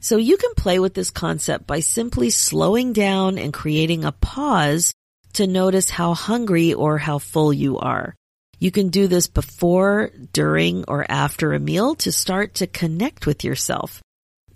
So 0.01 0.17
you 0.17 0.35
can 0.35 0.53
play 0.53 0.77
with 0.77 0.93
this 0.93 1.11
concept 1.11 1.65
by 1.65 1.79
simply 1.79 2.29
slowing 2.29 2.91
down 2.91 3.37
and 3.37 3.53
creating 3.53 4.03
a 4.03 4.11
pause 4.11 4.93
to 5.33 5.47
notice 5.47 5.89
how 5.89 6.13
hungry 6.13 6.73
or 6.73 6.97
how 6.97 7.19
full 7.19 7.53
you 7.53 7.77
are. 7.79 8.15
You 8.59 8.69
can 8.69 8.89
do 8.89 9.07
this 9.07 9.27
before, 9.27 10.11
during, 10.33 10.83
or 10.89 11.09
after 11.09 11.53
a 11.53 11.59
meal 11.59 11.95
to 11.95 12.11
start 12.11 12.55
to 12.55 12.67
connect 12.67 13.25
with 13.25 13.45
yourself. 13.45 14.01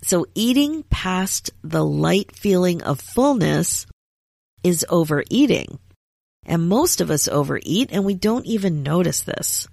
So 0.02 0.26
eating 0.34 0.82
past 0.82 1.50
the 1.62 1.84
light 1.84 2.36
feeling 2.36 2.82
of 2.82 3.00
fullness 3.00 3.86
is 4.62 4.84
overeating. 4.90 5.78
And 6.44 6.68
most 6.68 7.00
of 7.00 7.10
us 7.10 7.26
overeat 7.26 7.88
and 7.90 8.04
we 8.04 8.14
don't 8.14 8.44
even 8.44 8.82
notice 8.82 9.22
this. 9.22 9.66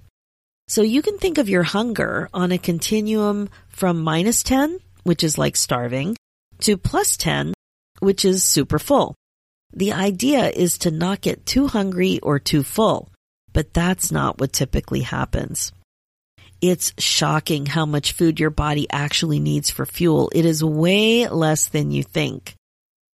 So 0.71 0.83
you 0.83 1.01
can 1.01 1.17
think 1.17 1.37
of 1.37 1.49
your 1.49 1.63
hunger 1.63 2.29
on 2.33 2.53
a 2.53 2.57
continuum 2.57 3.49
from 3.67 4.01
minus 4.01 4.41
10, 4.41 4.79
which 5.03 5.21
is 5.21 5.37
like 5.37 5.57
starving, 5.57 6.15
to 6.61 6.77
plus 6.77 7.17
10, 7.17 7.53
which 7.99 8.23
is 8.23 8.45
super 8.45 8.79
full. 8.79 9.13
The 9.73 9.91
idea 9.91 10.47
is 10.47 10.77
to 10.77 10.89
not 10.89 11.19
get 11.19 11.45
too 11.45 11.67
hungry 11.67 12.21
or 12.23 12.39
too 12.39 12.63
full, 12.63 13.09
but 13.51 13.73
that's 13.73 14.13
not 14.13 14.39
what 14.39 14.53
typically 14.53 15.01
happens. 15.01 15.73
It's 16.61 16.93
shocking 16.97 17.65
how 17.65 17.85
much 17.85 18.13
food 18.13 18.39
your 18.39 18.49
body 18.49 18.87
actually 18.89 19.41
needs 19.41 19.69
for 19.69 19.85
fuel. 19.85 20.31
It 20.33 20.45
is 20.45 20.63
way 20.63 21.27
less 21.27 21.67
than 21.67 21.91
you 21.91 22.03
think. 22.03 22.55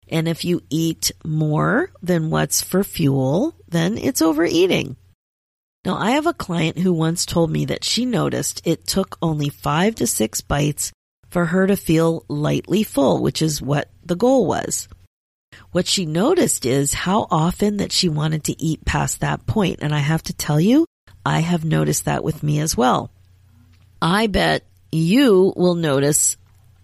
And 0.08 0.28
if 0.28 0.46
you 0.46 0.62
eat 0.70 1.12
more 1.26 1.90
than 2.04 2.30
what's 2.30 2.62
for 2.62 2.84
fuel, 2.84 3.56
then 3.68 3.98
it's 3.98 4.22
overeating. 4.22 4.96
Now, 5.88 5.96
I 5.96 6.12
have 6.12 6.28
a 6.28 6.34
client 6.34 6.78
who 6.78 6.92
once 6.92 7.26
told 7.26 7.50
me 7.50 7.64
that 7.64 7.86
she 7.86 8.06
noticed 8.06 8.62
it 8.66 8.86
took 8.86 9.18
only 9.22 9.48
five 9.48 9.96
to 9.96 10.06
six 10.06 10.42
bites 10.42 10.92
for 11.30 11.46
her 11.46 11.66
to 11.66 11.78
feel 11.78 12.26
lightly 12.28 12.84
full, 12.84 13.22
which 13.24 13.42
is 13.42 13.62
what 13.62 13.90
the 14.04 14.18
goal 14.18 14.48
was. 14.48 14.90
What 15.72 15.88
she 15.88 16.06
noticed 16.06 16.66
is 16.66 16.94
how 16.94 17.26
often 17.32 17.78
that 17.78 17.94
she 17.94 18.10
wanted 18.10 18.44
to 18.44 18.62
eat 18.62 18.84
past 18.84 19.22
that 19.22 19.46
point. 19.48 19.80
And 19.82 19.96
I 19.96 20.00
have 20.00 20.22
to 20.24 20.34
tell 20.34 20.60
you, 20.60 20.86
I 21.26 21.40
have 21.40 21.64
noticed 21.64 22.04
that 22.04 22.22
with 22.22 22.44
me 22.44 22.60
as 22.60 22.76
well. 22.76 23.10
I 24.02 24.28
bet 24.28 24.66
you 24.92 25.54
will 25.56 25.76
notice 25.76 26.36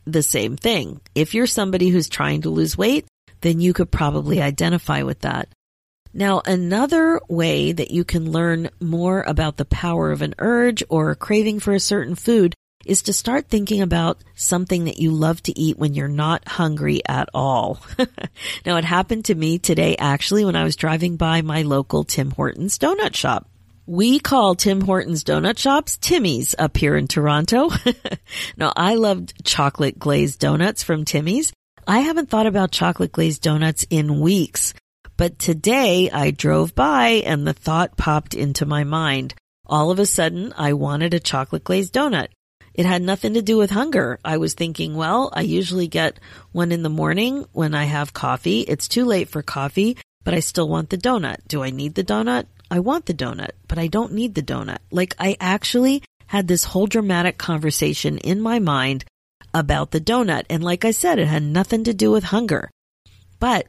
the 0.05 0.24
same 0.24 0.55
thing. 0.55 1.01
If 1.13 1.33
you're 1.33 1.45
somebody 1.45 1.89
who's 1.89 2.07
trying 2.07 2.43
to 2.43 2.50
lose 2.50 2.77
weight, 2.77 3.05
then 3.41 3.60
you 3.60 3.74
could 3.74 3.91
probably 3.91 4.41
identify 4.41 5.03
with 5.03 5.19
that. 5.22 5.50
Now, 6.13 6.41
another 6.46 7.20
way 7.27 7.72
that 7.72 7.89
you 7.89 8.03
can 8.03 8.32
learn 8.32 8.70
more 8.79 9.24
about 9.24 9.58
the 9.58 9.65
power 9.65 10.12
of 10.12 10.22
an 10.22 10.36
urge 10.38 10.84
or 10.88 11.10
a 11.10 11.15
craving 11.15 11.60
for 11.60 11.74
a 11.74 11.79
certain 11.79 12.13
food 12.13 12.53
is 12.86 13.03
to 13.03 13.13
start 13.13 13.48
thinking 13.48 13.82
about 13.82 14.24
something 14.36 14.86
that 14.86 15.00
you 15.00 15.12
love 15.12 15.41
to 15.43 15.58
eat 15.58 15.77
when 15.77 15.93
you're 15.93 16.08
not 16.08 16.48
hungry 16.48 17.01
at 17.08 17.29
all. 17.34 17.79
now, 18.65 18.77
it 18.77 18.86
happened 18.86 19.25
to 19.25 19.36
me 19.36 19.58
today 19.58 19.96
actually 19.98 20.46
when 20.46 20.55
I 20.55 20.63
was 20.63 20.75
driving 20.75 21.15
by 21.15 21.41
my 21.41 21.63
local 21.63 22.03
Tim 22.03 22.32
Hortons 22.32 22.77
donut 22.77 23.15
shop. 23.15 23.50
We 23.86 24.20
call 24.20 24.55
Tim 24.55 24.82
Hortons 24.82 25.24
donut 25.24 25.58
shops 25.58 25.98
Timmy's 25.98 26.55
up 26.58 26.77
here 26.77 26.96
in 26.96 27.08
Toronto. 27.08 27.70
now, 28.58 28.72
I 28.75 28.96
loved 28.96 29.43
chocolate 29.43 29.98
glazed 29.98 30.39
donuts 30.39 30.84
from 30.84 31.05
Timmy's. 31.05 31.51
I 31.86 32.00
haven't 32.00 32.29
thought 32.29 32.48
about 32.48 32.72
chocolate 32.72 33.12
glazed 33.12 33.41
donuts 33.41 33.86
in 33.89 34.22
weeks, 34.22 34.74
but 35.17 35.39
today 35.39 36.10
I 36.10 36.32
drove 36.32 36.75
by 36.75 37.22
and 37.25 37.46
the 37.46 37.53
thought 37.53 37.98
popped 37.98 38.34
into 38.34 38.65
my 38.65 38.84
mind. 38.84 39.36
All 39.65 39.91
of 39.91 40.00
a 40.00 40.05
sudden, 40.05 40.53
I 40.58 40.74
wanted 40.74 41.13
a 41.13 41.20
chocolate 41.20 41.63
glazed 41.63 41.93
donut. 41.93 42.27
It 42.74 42.86
had 42.86 43.01
nothing 43.01 43.36
to 43.36 43.41
do 43.41 43.58
with 43.58 43.70
hunger. 43.70 44.20
I 44.25 44.38
was 44.38 44.55
thinking, 44.55 44.96
well, 44.96 45.29
I 45.34 45.41
usually 45.41 45.88
get 45.88 46.20
one 46.51 46.72
in 46.72 46.84
the 46.84 46.89
morning 46.89 47.46
when 47.51 47.75
I 47.75 47.84
have 47.84 48.13
coffee. 48.13 48.62
It's 48.62 48.88
too 48.88 49.05
late 49.05 49.29
for 49.29 49.43
coffee, 49.43 49.98
but 50.24 50.33
I 50.33 50.40
still 50.40 50.68
want 50.68 50.90
the 50.90 50.98
donut. 50.98 51.38
Do 51.48 51.64
I 51.64 51.70
need 51.70 51.96
the 51.96 52.03
donut? 52.03 52.48
I 52.72 52.79
want 52.79 53.05
the 53.05 53.14
donut, 53.14 53.51
but 53.68 53.77
I 53.77 53.88
don't 53.88 54.14
need 54.14 54.33
the 54.33 54.42
donut. 54.42 54.79
Like 54.92 55.16
I 55.20 55.38
actually 55.40 56.03
had 56.25 56.48
this 56.48 56.64
whole 56.64 56.88
dramatic 56.88 57.38
conversation 57.38 58.18
in 58.18 58.42
my 58.42 58.57
mind 58.57 59.05
about 59.53 59.92
the 59.92 60.01
donut. 60.01 60.46
And 60.50 60.64
like 60.64 60.83
I 60.83 60.92
said, 60.92 61.20
it 61.20 61.27
had 61.27 61.44
nothing 61.44 61.83
to 61.83 61.94
do 61.94 62.09
with 62.09 62.24
hunger. 62.24 62.72
But 63.40 63.68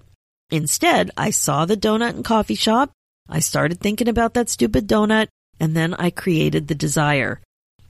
instead, 0.55 1.11
I 1.17 1.31
saw 1.31 1.65
the 1.65 1.77
donut 1.77 2.11
and 2.11 2.25
coffee 2.25 2.55
shop. 2.55 2.91
I 3.29 3.41
started 3.41 3.81
thinking 3.81 4.09
about 4.09 4.35
that 4.35 4.49
stupid 4.49 4.87
donut 4.87 5.29
and 5.61 5.77
then 5.77 5.95
I 5.95 6.11
created 6.11 6.69
the 6.69 6.75
desire. 6.75 7.41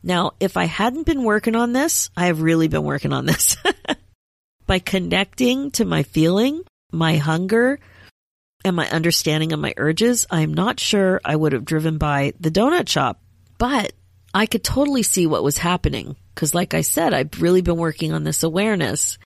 Now, 0.03 0.33
if 0.39 0.57
I 0.57 0.65
hadn't 0.65 1.07
been 1.07 1.25
working 1.25 1.57
on 1.57 1.73
this, 1.73 2.11
I 2.17 2.27
have 2.27 2.43
really 2.43 2.69
been 2.69 2.85
working 2.85 3.13
on 3.13 3.27
this. 3.27 3.57
By 4.67 4.79
connecting 4.79 5.71
to 5.73 5.85
my 5.85 6.03
feeling, 6.03 6.63
my 6.93 7.17
hunger, 7.17 7.81
and 8.65 8.77
my 8.77 8.89
understanding 8.89 9.53
of 9.53 9.61
my 9.61 9.75
urges, 9.77 10.27
I'm 10.31 10.55
not 10.55 10.81
sure 10.81 11.21
I 11.25 11.37
would 11.37 11.53
have 11.53 11.67
driven 11.67 11.99
by 11.99 12.33
the 12.41 12.51
donut 12.51 12.89
shop, 12.89 13.21
but 13.59 13.93
I 14.33 14.47
could 14.47 14.65
totally 14.65 15.03
see 15.03 15.27
what 15.27 15.45
was 15.45 15.59
happening. 15.59 16.17
Cause 16.35 16.55
like 16.55 16.73
I 16.73 16.81
said, 16.81 17.13
I've 17.13 17.43
really 17.43 17.61
been 17.61 17.77
working 17.77 18.13
on 18.13 18.25
this 18.25 18.43
awareness. 18.43 19.19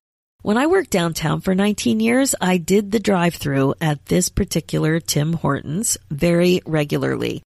When 0.43 0.57
I 0.57 0.69
worked 0.69 0.91
downtown 0.91 1.41
for 1.41 1.53
19 1.53 1.99
years, 1.99 2.33
I 2.41 2.59
did 2.59 2.93
the 2.93 3.01
drive 3.01 3.35
through 3.35 3.75
at 3.81 4.07
this 4.07 4.29
particular 4.29 5.01
Tim 5.01 5.33
Hortons 5.33 5.99
very 6.11 6.63
regularly. 6.65 7.43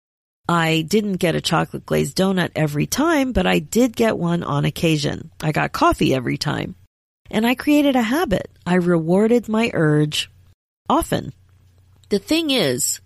I 0.48 0.82
didn't 0.88 1.18
get 1.18 1.36
a 1.36 1.42
chocolate 1.42 1.86
glazed 1.86 2.18
donut 2.18 2.50
every 2.56 2.88
time, 2.88 3.32
but 3.32 3.46
I 3.46 3.60
did 3.60 3.96
get 3.96 4.18
one 4.18 4.42
on 4.42 4.66
occasion. 4.66 5.30
I 5.40 5.52
got 5.52 5.72
coffee 5.72 6.16
every 6.16 6.38
time. 6.40 6.74
And 7.30 7.46
I 7.46 7.54
created 7.54 7.96
a 7.96 8.02
habit. 8.02 8.50
I 8.66 8.76
rewarded 8.76 9.48
my 9.48 9.70
urge 9.76 10.32
often. 10.90 11.32
The 12.10 12.18
thing 12.18 12.50
is 12.50 13.02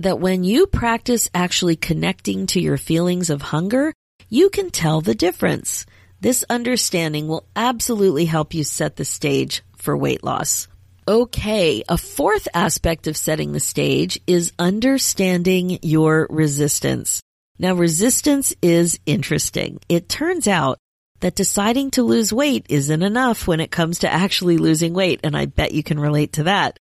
that 0.00 0.18
when 0.18 0.42
you 0.42 0.66
practice 0.66 1.30
actually 1.32 1.76
connecting 1.76 2.48
to 2.48 2.60
your 2.60 2.76
feelings 2.76 3.30
of 3.30 3.40
hunger, 3.40 3.94
you 4.28 4.50
can 4.50 4.70
tell 4.70 5.00
the 5.00 5.14
difference. 5.14 5.86
This 6.22 6.44
understanding 6.48 7.26
will 7.26 7.48
absolutely 7.56 8.26
help 8.26 8.54
you 8.54 8.62
set 8.62 8.94
the 8.94 9.04
stage 9.04 9.64
for 9.76 9.96
weight 9.96 10.22
loss. 10.22 10.68
Okay, 11.08 11.82
a 11.88 11.98
fourth 11.98 12.46
aspect 12.54 13.08
of 13.08 13.16
setting 13.16 13.50
the 13.50 13.58
stage 13.58 14.20
is 14.28 14.52
understanding 14.56 15.80
your 15.82 16.28
resistance. 16.30 17.20
Now 17.58 17.74
resistance 17.74 18.54
is 18.62 19.00
interesting. 19.04 19.80
It 19.88 20.08
turns 20.08 20.46
out 20.46 20.78
that 21.18 21.34
deciding 21.34 21.90
to 21.92 22.04
lose 22.04 22.32
weight 22.32 22.66
isn't 22.68 23.02
enough 23.02 23.48
when 23.48 23.58
it 23.58 23.72
comes 23.72 23.98
to 23.98 24.12
actually 24.12 24.58
losing 24.58 24.94
weight, 24.94 25.18
and 25.24 25.36
I 25.36 25.46
bet 25.46 25.72
you 25.72 25.82
can 25.82 25.98
relate 25.98 26.34
to 26.34 26.44
that. 26.44 26.76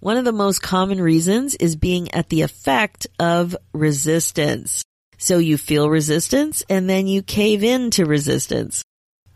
One 0.00 0.16
of 0.16 0.24
the 0.24 0.32
most 0.32 0.62
common 0.62 1.02
reasons 1.02 1.54
is 1.54 1.76
being 1.76 2.14
at 2.14 2.30
the 2.30 2.40
effect 2.40 3.08
of 3.18 3.54
resistance. 3.74 4.86
So 5.18 5.38
you 5.38 5.56
feel 5.58 5.90
resistance 5.90 6.62
and 6.68 6.88
then 6.88 7.06
you 7.06 7.22
cave 7.22 7.64
in 7.64 7.90
to 7.92 8.04
resistance. 8.04 8.84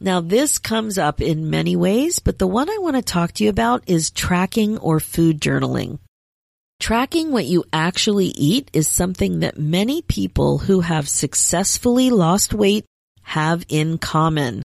Now 0.01 0.21
this 0.21 0.59
comes 0.59 0.99
up 0.99 1.21
in 1.21 1.51
many 1.51 1.77
ways, 1.77 2.19
but 2.19 2.39
the 2.39 2.47
one 2.47 2.71
I 2.71 2.79
want 2.81 2.97
to 2.97 3.03
talk 3.03 3.33
to 3.35 3.45
you 3.45 3.51
about 3.51 3.85
is 3.87 4.11
tracking 4.11 4.79
or 4.79 4.99
food 4.99 5.41
journaling. 5.41 5.99
Tracking 6.81 7.31
what 7.31 7.45
you 7.45 7.65
actually 7.75 8.29
eat 8.29 8.71
is 8.73 8.89
something 8.89 9.41
that 9.41 9.59
many 9.59 10.01
people 10.01 10.57
who 10.57 10.81
have 10.81 11.09
successfully 11.09 12.09
lost 12.09 12.55
weight 12.55 12.87
have 13.23 13.67
in 13.69 13.99
common. 13.99 14.63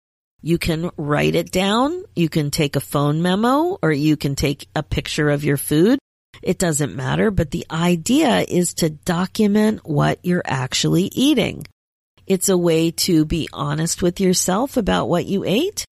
You 0.40 0.56
can 0.56 0.90
write 0.96 1.34
it 1.34 1.52
down. 1.52 2.04
You 2.16 2.30
can 2.30 2.50
take 2.50 2.76
a 2.76 2.80
phone 2.80 3.20
memo 3.20 3.78
or 3.82 3.92
you 3.92 4.16
can 4.16 4.36
take 4.36 4.68
a 4.74 4.82
picture 4.82 5.28
of 5.28 5.44
your 5.44 5.58
food. 5.58 5.98
It 6.48 6.56
doesn't 6.56 6.96
matter, 6.96 7.30
but 7.30 7.50
the 7.50 7.66
idea 7.70 8.38
is 8.40 8.72
to 8.76 8.88
document 8.88 9.86
what 9.86 10.18
you're 10.22 10.42
actually 10.46 11.10
eating. 11.12 11.66
It's 12.26 12.48
a 12.48 12.56
way 12.56 12.90
to 13.04 13.26
be 13.26 13.50
honest 13.52 14.00
with 14.00 14.18
yourself 14.18 14.78
about 14.78 15.10
what 15.10 15.26
you 15.26 15.44
ate. 15.44 15.84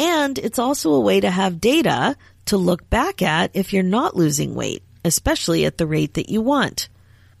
And 0.00 0.36
it's 0.36 0.58
also 0.58 0.94
a 0.94 1.00
way 1.00 1.20
to 1.20 1.30
have 1.30 1.60
data 1.60 2.16
to 2.46 2.56
look 2.56 2.90
back 2.90 3.22
at 3.22 3.52
if 3.54 3.72
you're 3.72 3.84
not 3.84 4.16
losing 4.16 4.56
weight, 4.56 4.82
especially 5.04 5.64
at 5.64 5.78
the 5.78 5.86
rate 5.86 6.14
that 6.14 6.28
you 6.28 6.40
want. 6.40 6.88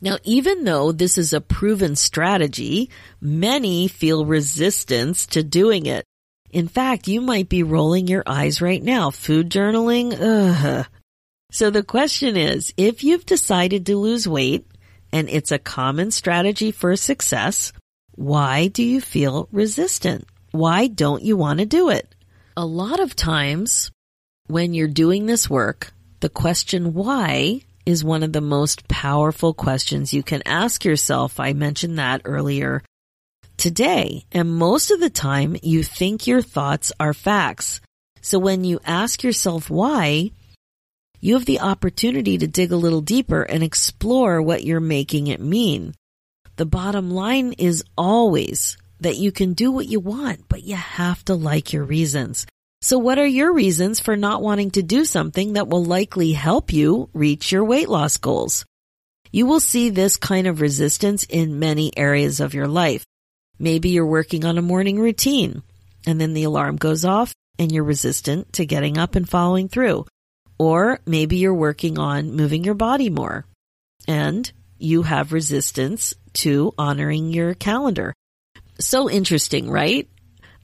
Now, 0.00 0.18
even 0.22 0.62
though 0.62 0.92
this 0.92 1.18
is 1.18 1.32
a 1.32 1.40
proven 1.40 1.96
strategy, 1.96 2.88
many 3.20 3.88
feel 3.88 4.24
resistance 4.24 5.26
to 5.26 5.42
doing 5.42 5.86
it. 5.86 6.04
In 6.52 6.68
fact, 6.68 7.08
you 7.08 7.20
might 7.20 7.48
be 7.48 7.64
rolling 7.64 8.06
your 8.06 8.22
eyes 8.28 8.62
right 8.62 8.80
now. 8.80 9.10
Food 9.10 9.50
journaling? 9.50 10.16
Ugh. 10.16 10.86
So 11.50 11.70
the 11.70 11.82
question 11.82 12.36
is, 12.36 12.72
if 12.76 13.02
you've 13.02 13.26
decided 13.26 13.86
to 13.86 13.96
lose 13.96 14.28
weight 14.28 14.66
and 15.12 15.28
it's 15.28 15.52
a 15.52 15.58
common 15.58 16.10
strategy 16.10 16.70
for 16.70 16.94
success, 16.96 17.72
why 18.12 18.68
do 18.68 18.82
you 18.82 19.00
feel 19.00 19.48
resistant? 19.50 20.26
Why 20.52 20.86
don't 20.86 21.22
you 21.22 21.36
want 21.36 21.58
to 21.58 21.66
do 21.66 21.90
it? 21.90 22.14
A 22.56 22.64
lot 22.64 23.00
of 23.00 23.16
times 23.16 23.90
when 24.46 24.74
you're 24.74 24.88
doing 24.88 25.26
this 25.26 25.50
work, 25.50 25.92
the 26.20 26.28
question 26.28 26.94
why 26.94 27.62
is 27.86 28.04
one 28.04 28.22
of 28.22 28.32
the 28.32 28.40
most 28.40 28.86
powerful 28.88 29.54
questions 29.54 30.12
you 30.12 30.22
can 30.22 30.42
ask 30.46 30.84
yourself. 30.84 31.40
I 31.40 31.52
mentioned 31.52 31.98
that 31.98 32.22
earlier 32.24 32.82
today. 33.56 34.24
And 34.32 34.54
most 34.54 34.90
of 34.90 35.00
the 35.00 35.10
time 35.10 35.56
you 35.62 35.82
think 35.82 36.26
your 36.26 36.42
thoughts 36.42 36.92
are 37.00 37.14
facts. 37.14 37.80
So 38.20 38.38
when 38.38 38.64
you 38.64 38.80
ask 38.84 39.22
yourself 39.22 39.70
why, 39.70 40.32
you 41.20 41.34
have 41.34 41.44
the 41.44 41.60
opportunity 41.60 42.38
to 42.38 42.46
dig 42.46 42.72
a 42.72 42.76
little 42.76 43.02
deeper 43.02 43.42
and 43.42 43.62
explore 43.62 44.40
what 44.40 44.64
you're 44.64 44.80
making 44.80 45.26
it 45.26 45.40
mean. 45.40 45.94
The 46.56 46.66
bottom 46.66 47.10
line 47.10 47.52
is 47.54 47.84
always 47.96 48.76
that 49.00 49.16
you 49.16 49.32
can 49.32 49.54
do 49.54 49.70
what 49.70 49.86
you 49.86 50.00
want, 50.00 50.48
but 50.48 50.62
you 50.62 50.76
have 50.76 51.24
to 51.26 51.34
like 51.34 51.72
your 51.72 51.84
reasons. 51.84 52.46
So 52.82 52.98
what 52.98 53.18
are 53.18 53.26
your 53.26 53.52
reasons 53.52 54.00
for 54.00 54.16
not 54.16 54.42
wanting 54.42 54.70
to 54.72 54.82
do 54.82 55.04
something 55.04 55.54
that 55.54 55.68
will 55.68 55.84
likely 55.84 56.32
help 56.32 56.72
you 56.72 57.10
reach 57.12 57.52
your 57.52 57.64
weight 57.64 57.88
loss 57.88 58.16
goals? 58.16 58.64
You 59.30 59.46
will 59.46 59.60
see 59.60 59.90
this 59.90 60.16
kind 60.16 60.46
of 60.46 60.60
resistance 60.60 61.24
in 61.24 61.58
many 61.58 61.96
areas 61.96 62.40
of 62.40 62.54
your 62.54 62.66
life. 62.66 63.04
Maybe 63.58 63.90
you're 63.90 64.06
working 64.06 64.46
on 64.46 64.56
a 64.56 64.62
morning 64.62 64.98
routine 64.98 65.62
and 66.06 66.18
then 66.18 66.32
the 66.32 66.44
alarm 66.44 66.76
goes 66.76 67.04
off 67.04 67.34
and 67.58 67.70
you're 67.70 67.84
resistant 67.84 68.54
to 68.54 68.64
getting 68.64 68.96
up 68.96 69.14
and 69.14 69.28
following 69.28 69.68
through. 69.68 70.06
Or 70.60 71.00
maybe 71.06 71.38
you're 71.38 71.54
working 71.54 71.98
on 71.98 72.36
moving 72.36 72.64
your 72.64 72.74
body 72.74 73.08
more 73.08 73.46
and 74.06 74.52
you 74.76 75.04
have 75.04 75.32
resistance 75.32 76.14
to 76.34 76.74
honoring 76.76 77.32
your 77.32 77.54
calendar. 77.54 78.12
So 78.78 79.08
interesting, 79.08 79.70
right? 79.70 80.06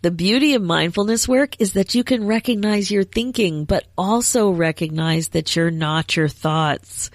The 0.02 0.10
beauty 0.10 0.52
of 0.52 0.60
mindfulness 0.60 1.26
work 1.26 1.58
is 1.62 1.72
that 1.72 1.94
you 1.94 2.04
can 2.04 2.26
recognize 2.26 2.90
your 2.90 3.04
thinking, 3.04 3.64
but 3.64 3.84
also 3.96 4.50
recognize 4.50 5.28
that 5.28 5.56
you're 5.56 5.70
not 5.70 6.14
your 6.14 6.28
thoughts. 6.28 7.10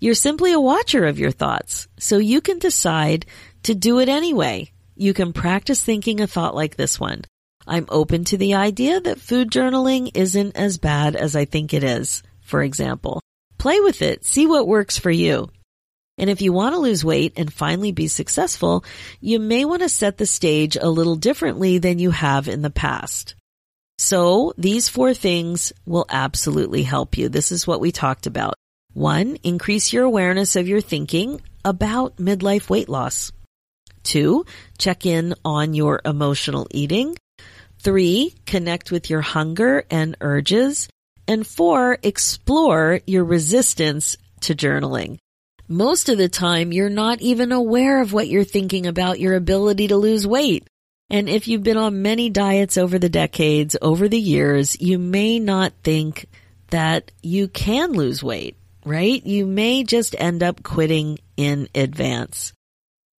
You're 0.00 0.14
simply 0.14 0.52
a 0.52 0.58
watcher 0.60 1.04
of 1.04 1.20
your 1.20 1.30
thoughts, 1.30 1.86
so 2.00 2.18
you 2.18 2.40
can 2.40 2.58
decide 2.58 3.26
to 3.62 3.76
do 3.76 4.00
it 4.00 4.08
anyway. 4.08 4.72
You 4.96 5.14
can 5.14 5.32
practice 5.32 5.80
thinking 5.80 6.20
a 6.20 6.26
thought 6.26 6.56
like 6.56 6.74
this 6.74 6.98
one. 6.98 7.22
I'm 7.66 7.86
open 7.88 8.24
to 8.24 8.36
the 8.36 8.54
idea 8.54 9.00
that 9.00 9.20
food 9.20 9.50
journaling 9.50 10.10
isn't 10.14 10.56
as 10.56 10.78
bad 10.78 11.16
as 11.16 11.34
I 11.34 11.44
think 11.44 11.72
it 11.72 11.82
is, 11.82 12.22
for 12.40 12.62
example. 12.62 13.20
Play 13.58 13.80
with 13.80 14.02
it, 14.02 14.24
see 14.24 14.46
what 14.46 14.66
works 14.66 14.98
for 14.98 15.10
you. 15.10 15.50
And 16.18 16.30
if 16.30 16.42
you 16.42 16.52
want 16.52 16.74
to 16.74 16.80
lose 16.80 17.04
weight 17.04 17.32
and 17.36 17.52
finally 17.52 17.92
be 17.92 18.06
successful, 18.06 18.84
you 19.20 19.40
may 19.40 19.64
want 19.64 19.82
to 19.82 19.88
set 19.88 20.18
the 20.18 20.26
stage 20.26 20.76
a 20.76 20.88
little 20.88 21.16
differently 21.16 21.78
than 21.78 21.98
you 21.98 22.10
have 22.10 22.46
in 22.46 22.62
the 22.62 22.70
past. 22.70 23.34
So 23.98 24.52
these 24.58 24.88
four 24.88 25.14
things 25.14 25.72
will 25.86 26.06
absolutely 26.08 26.82
help 26.82 27.16
you. 27.16 27.28
This 27.28 27.50
is 27.50 27.66
what 27.66 27.80
we 27.80 27.92
talked 27.92 28.26
about. 28.26 28.54
One, 28.92 29.36
increase 29.42 29.92
your 29.92 30.04
awareness 30.04 30.56
of 30.56 30.68
your 30.68 30.80
thinking 30.80 31.40
about 31.64 32.16
midlife 32.16 32.68
weight 32.68 32.88
loss. 32.88 33.32
Two, 34.02 34.44
check 34.78 35.06
in 35.06 35.34
on 35.44 35.74
your 35.74 36.00
emotional 36.04 36.68
eating. 36.70 37.16
Three, 37.84 38.34
connect 38.46 38.90
with 38.90 39.08
your 39.08 39.20
hunger 39.20 39.84
and 39.90 40.16
urges. 40.20 40.88
And 41.28 41.46
four, 41.46 41.98
explore 42.02 43.00
your 43.06 43.24
resistance 43.24 44.16
to 44.40 44.54
journaling. 44.54 45.18
Most 45.68 46.08
of 46.08 46.18
the 46.18 46.28
time, 46.28 46.72
you're 46.72 46.90
not 46.90 47.20
even 47.20 47.52
aware 47.52 48.00
of 48.02 48.12
what 48.12 48.28
you're 48.28 48.44
thinking 48.44 48.86
about 48.86 49.20
your 49.20 49.34
ability 49.34 49.88
to 49.88 49.96
lose 49.96 50.26
weight. 50.26 50.66
And 51.10 51.28
if 51.28 51.46
you've 51.46 51.62
been 51.62 51.76
on 51.76 52.02
many 52.02 52.28
diets 52.30 52.76
over 52.76 52.98
the 52.98 53.08
decades, 53.08 53.76
over 53.80 54.08
the 54.08 54.18
years, 54.18 54.80
you 54.80 54.98
may 54.98 55.38
not 55.38 55.72
think 55.84 56.26
that 56.70 57.12
you 57.22 57.46
can 57.46 57.92
lose 57.92 58.22
weight 58.22 58.56
right? 58.84 59.24
You 59.24 59.46
may 59.46 59.84
just 59.84 60.14
end 60.18 60.42
up 60.42 60.62
quitting 60.62 61.18
in 61.36 61.68
advance. 61.74 62.52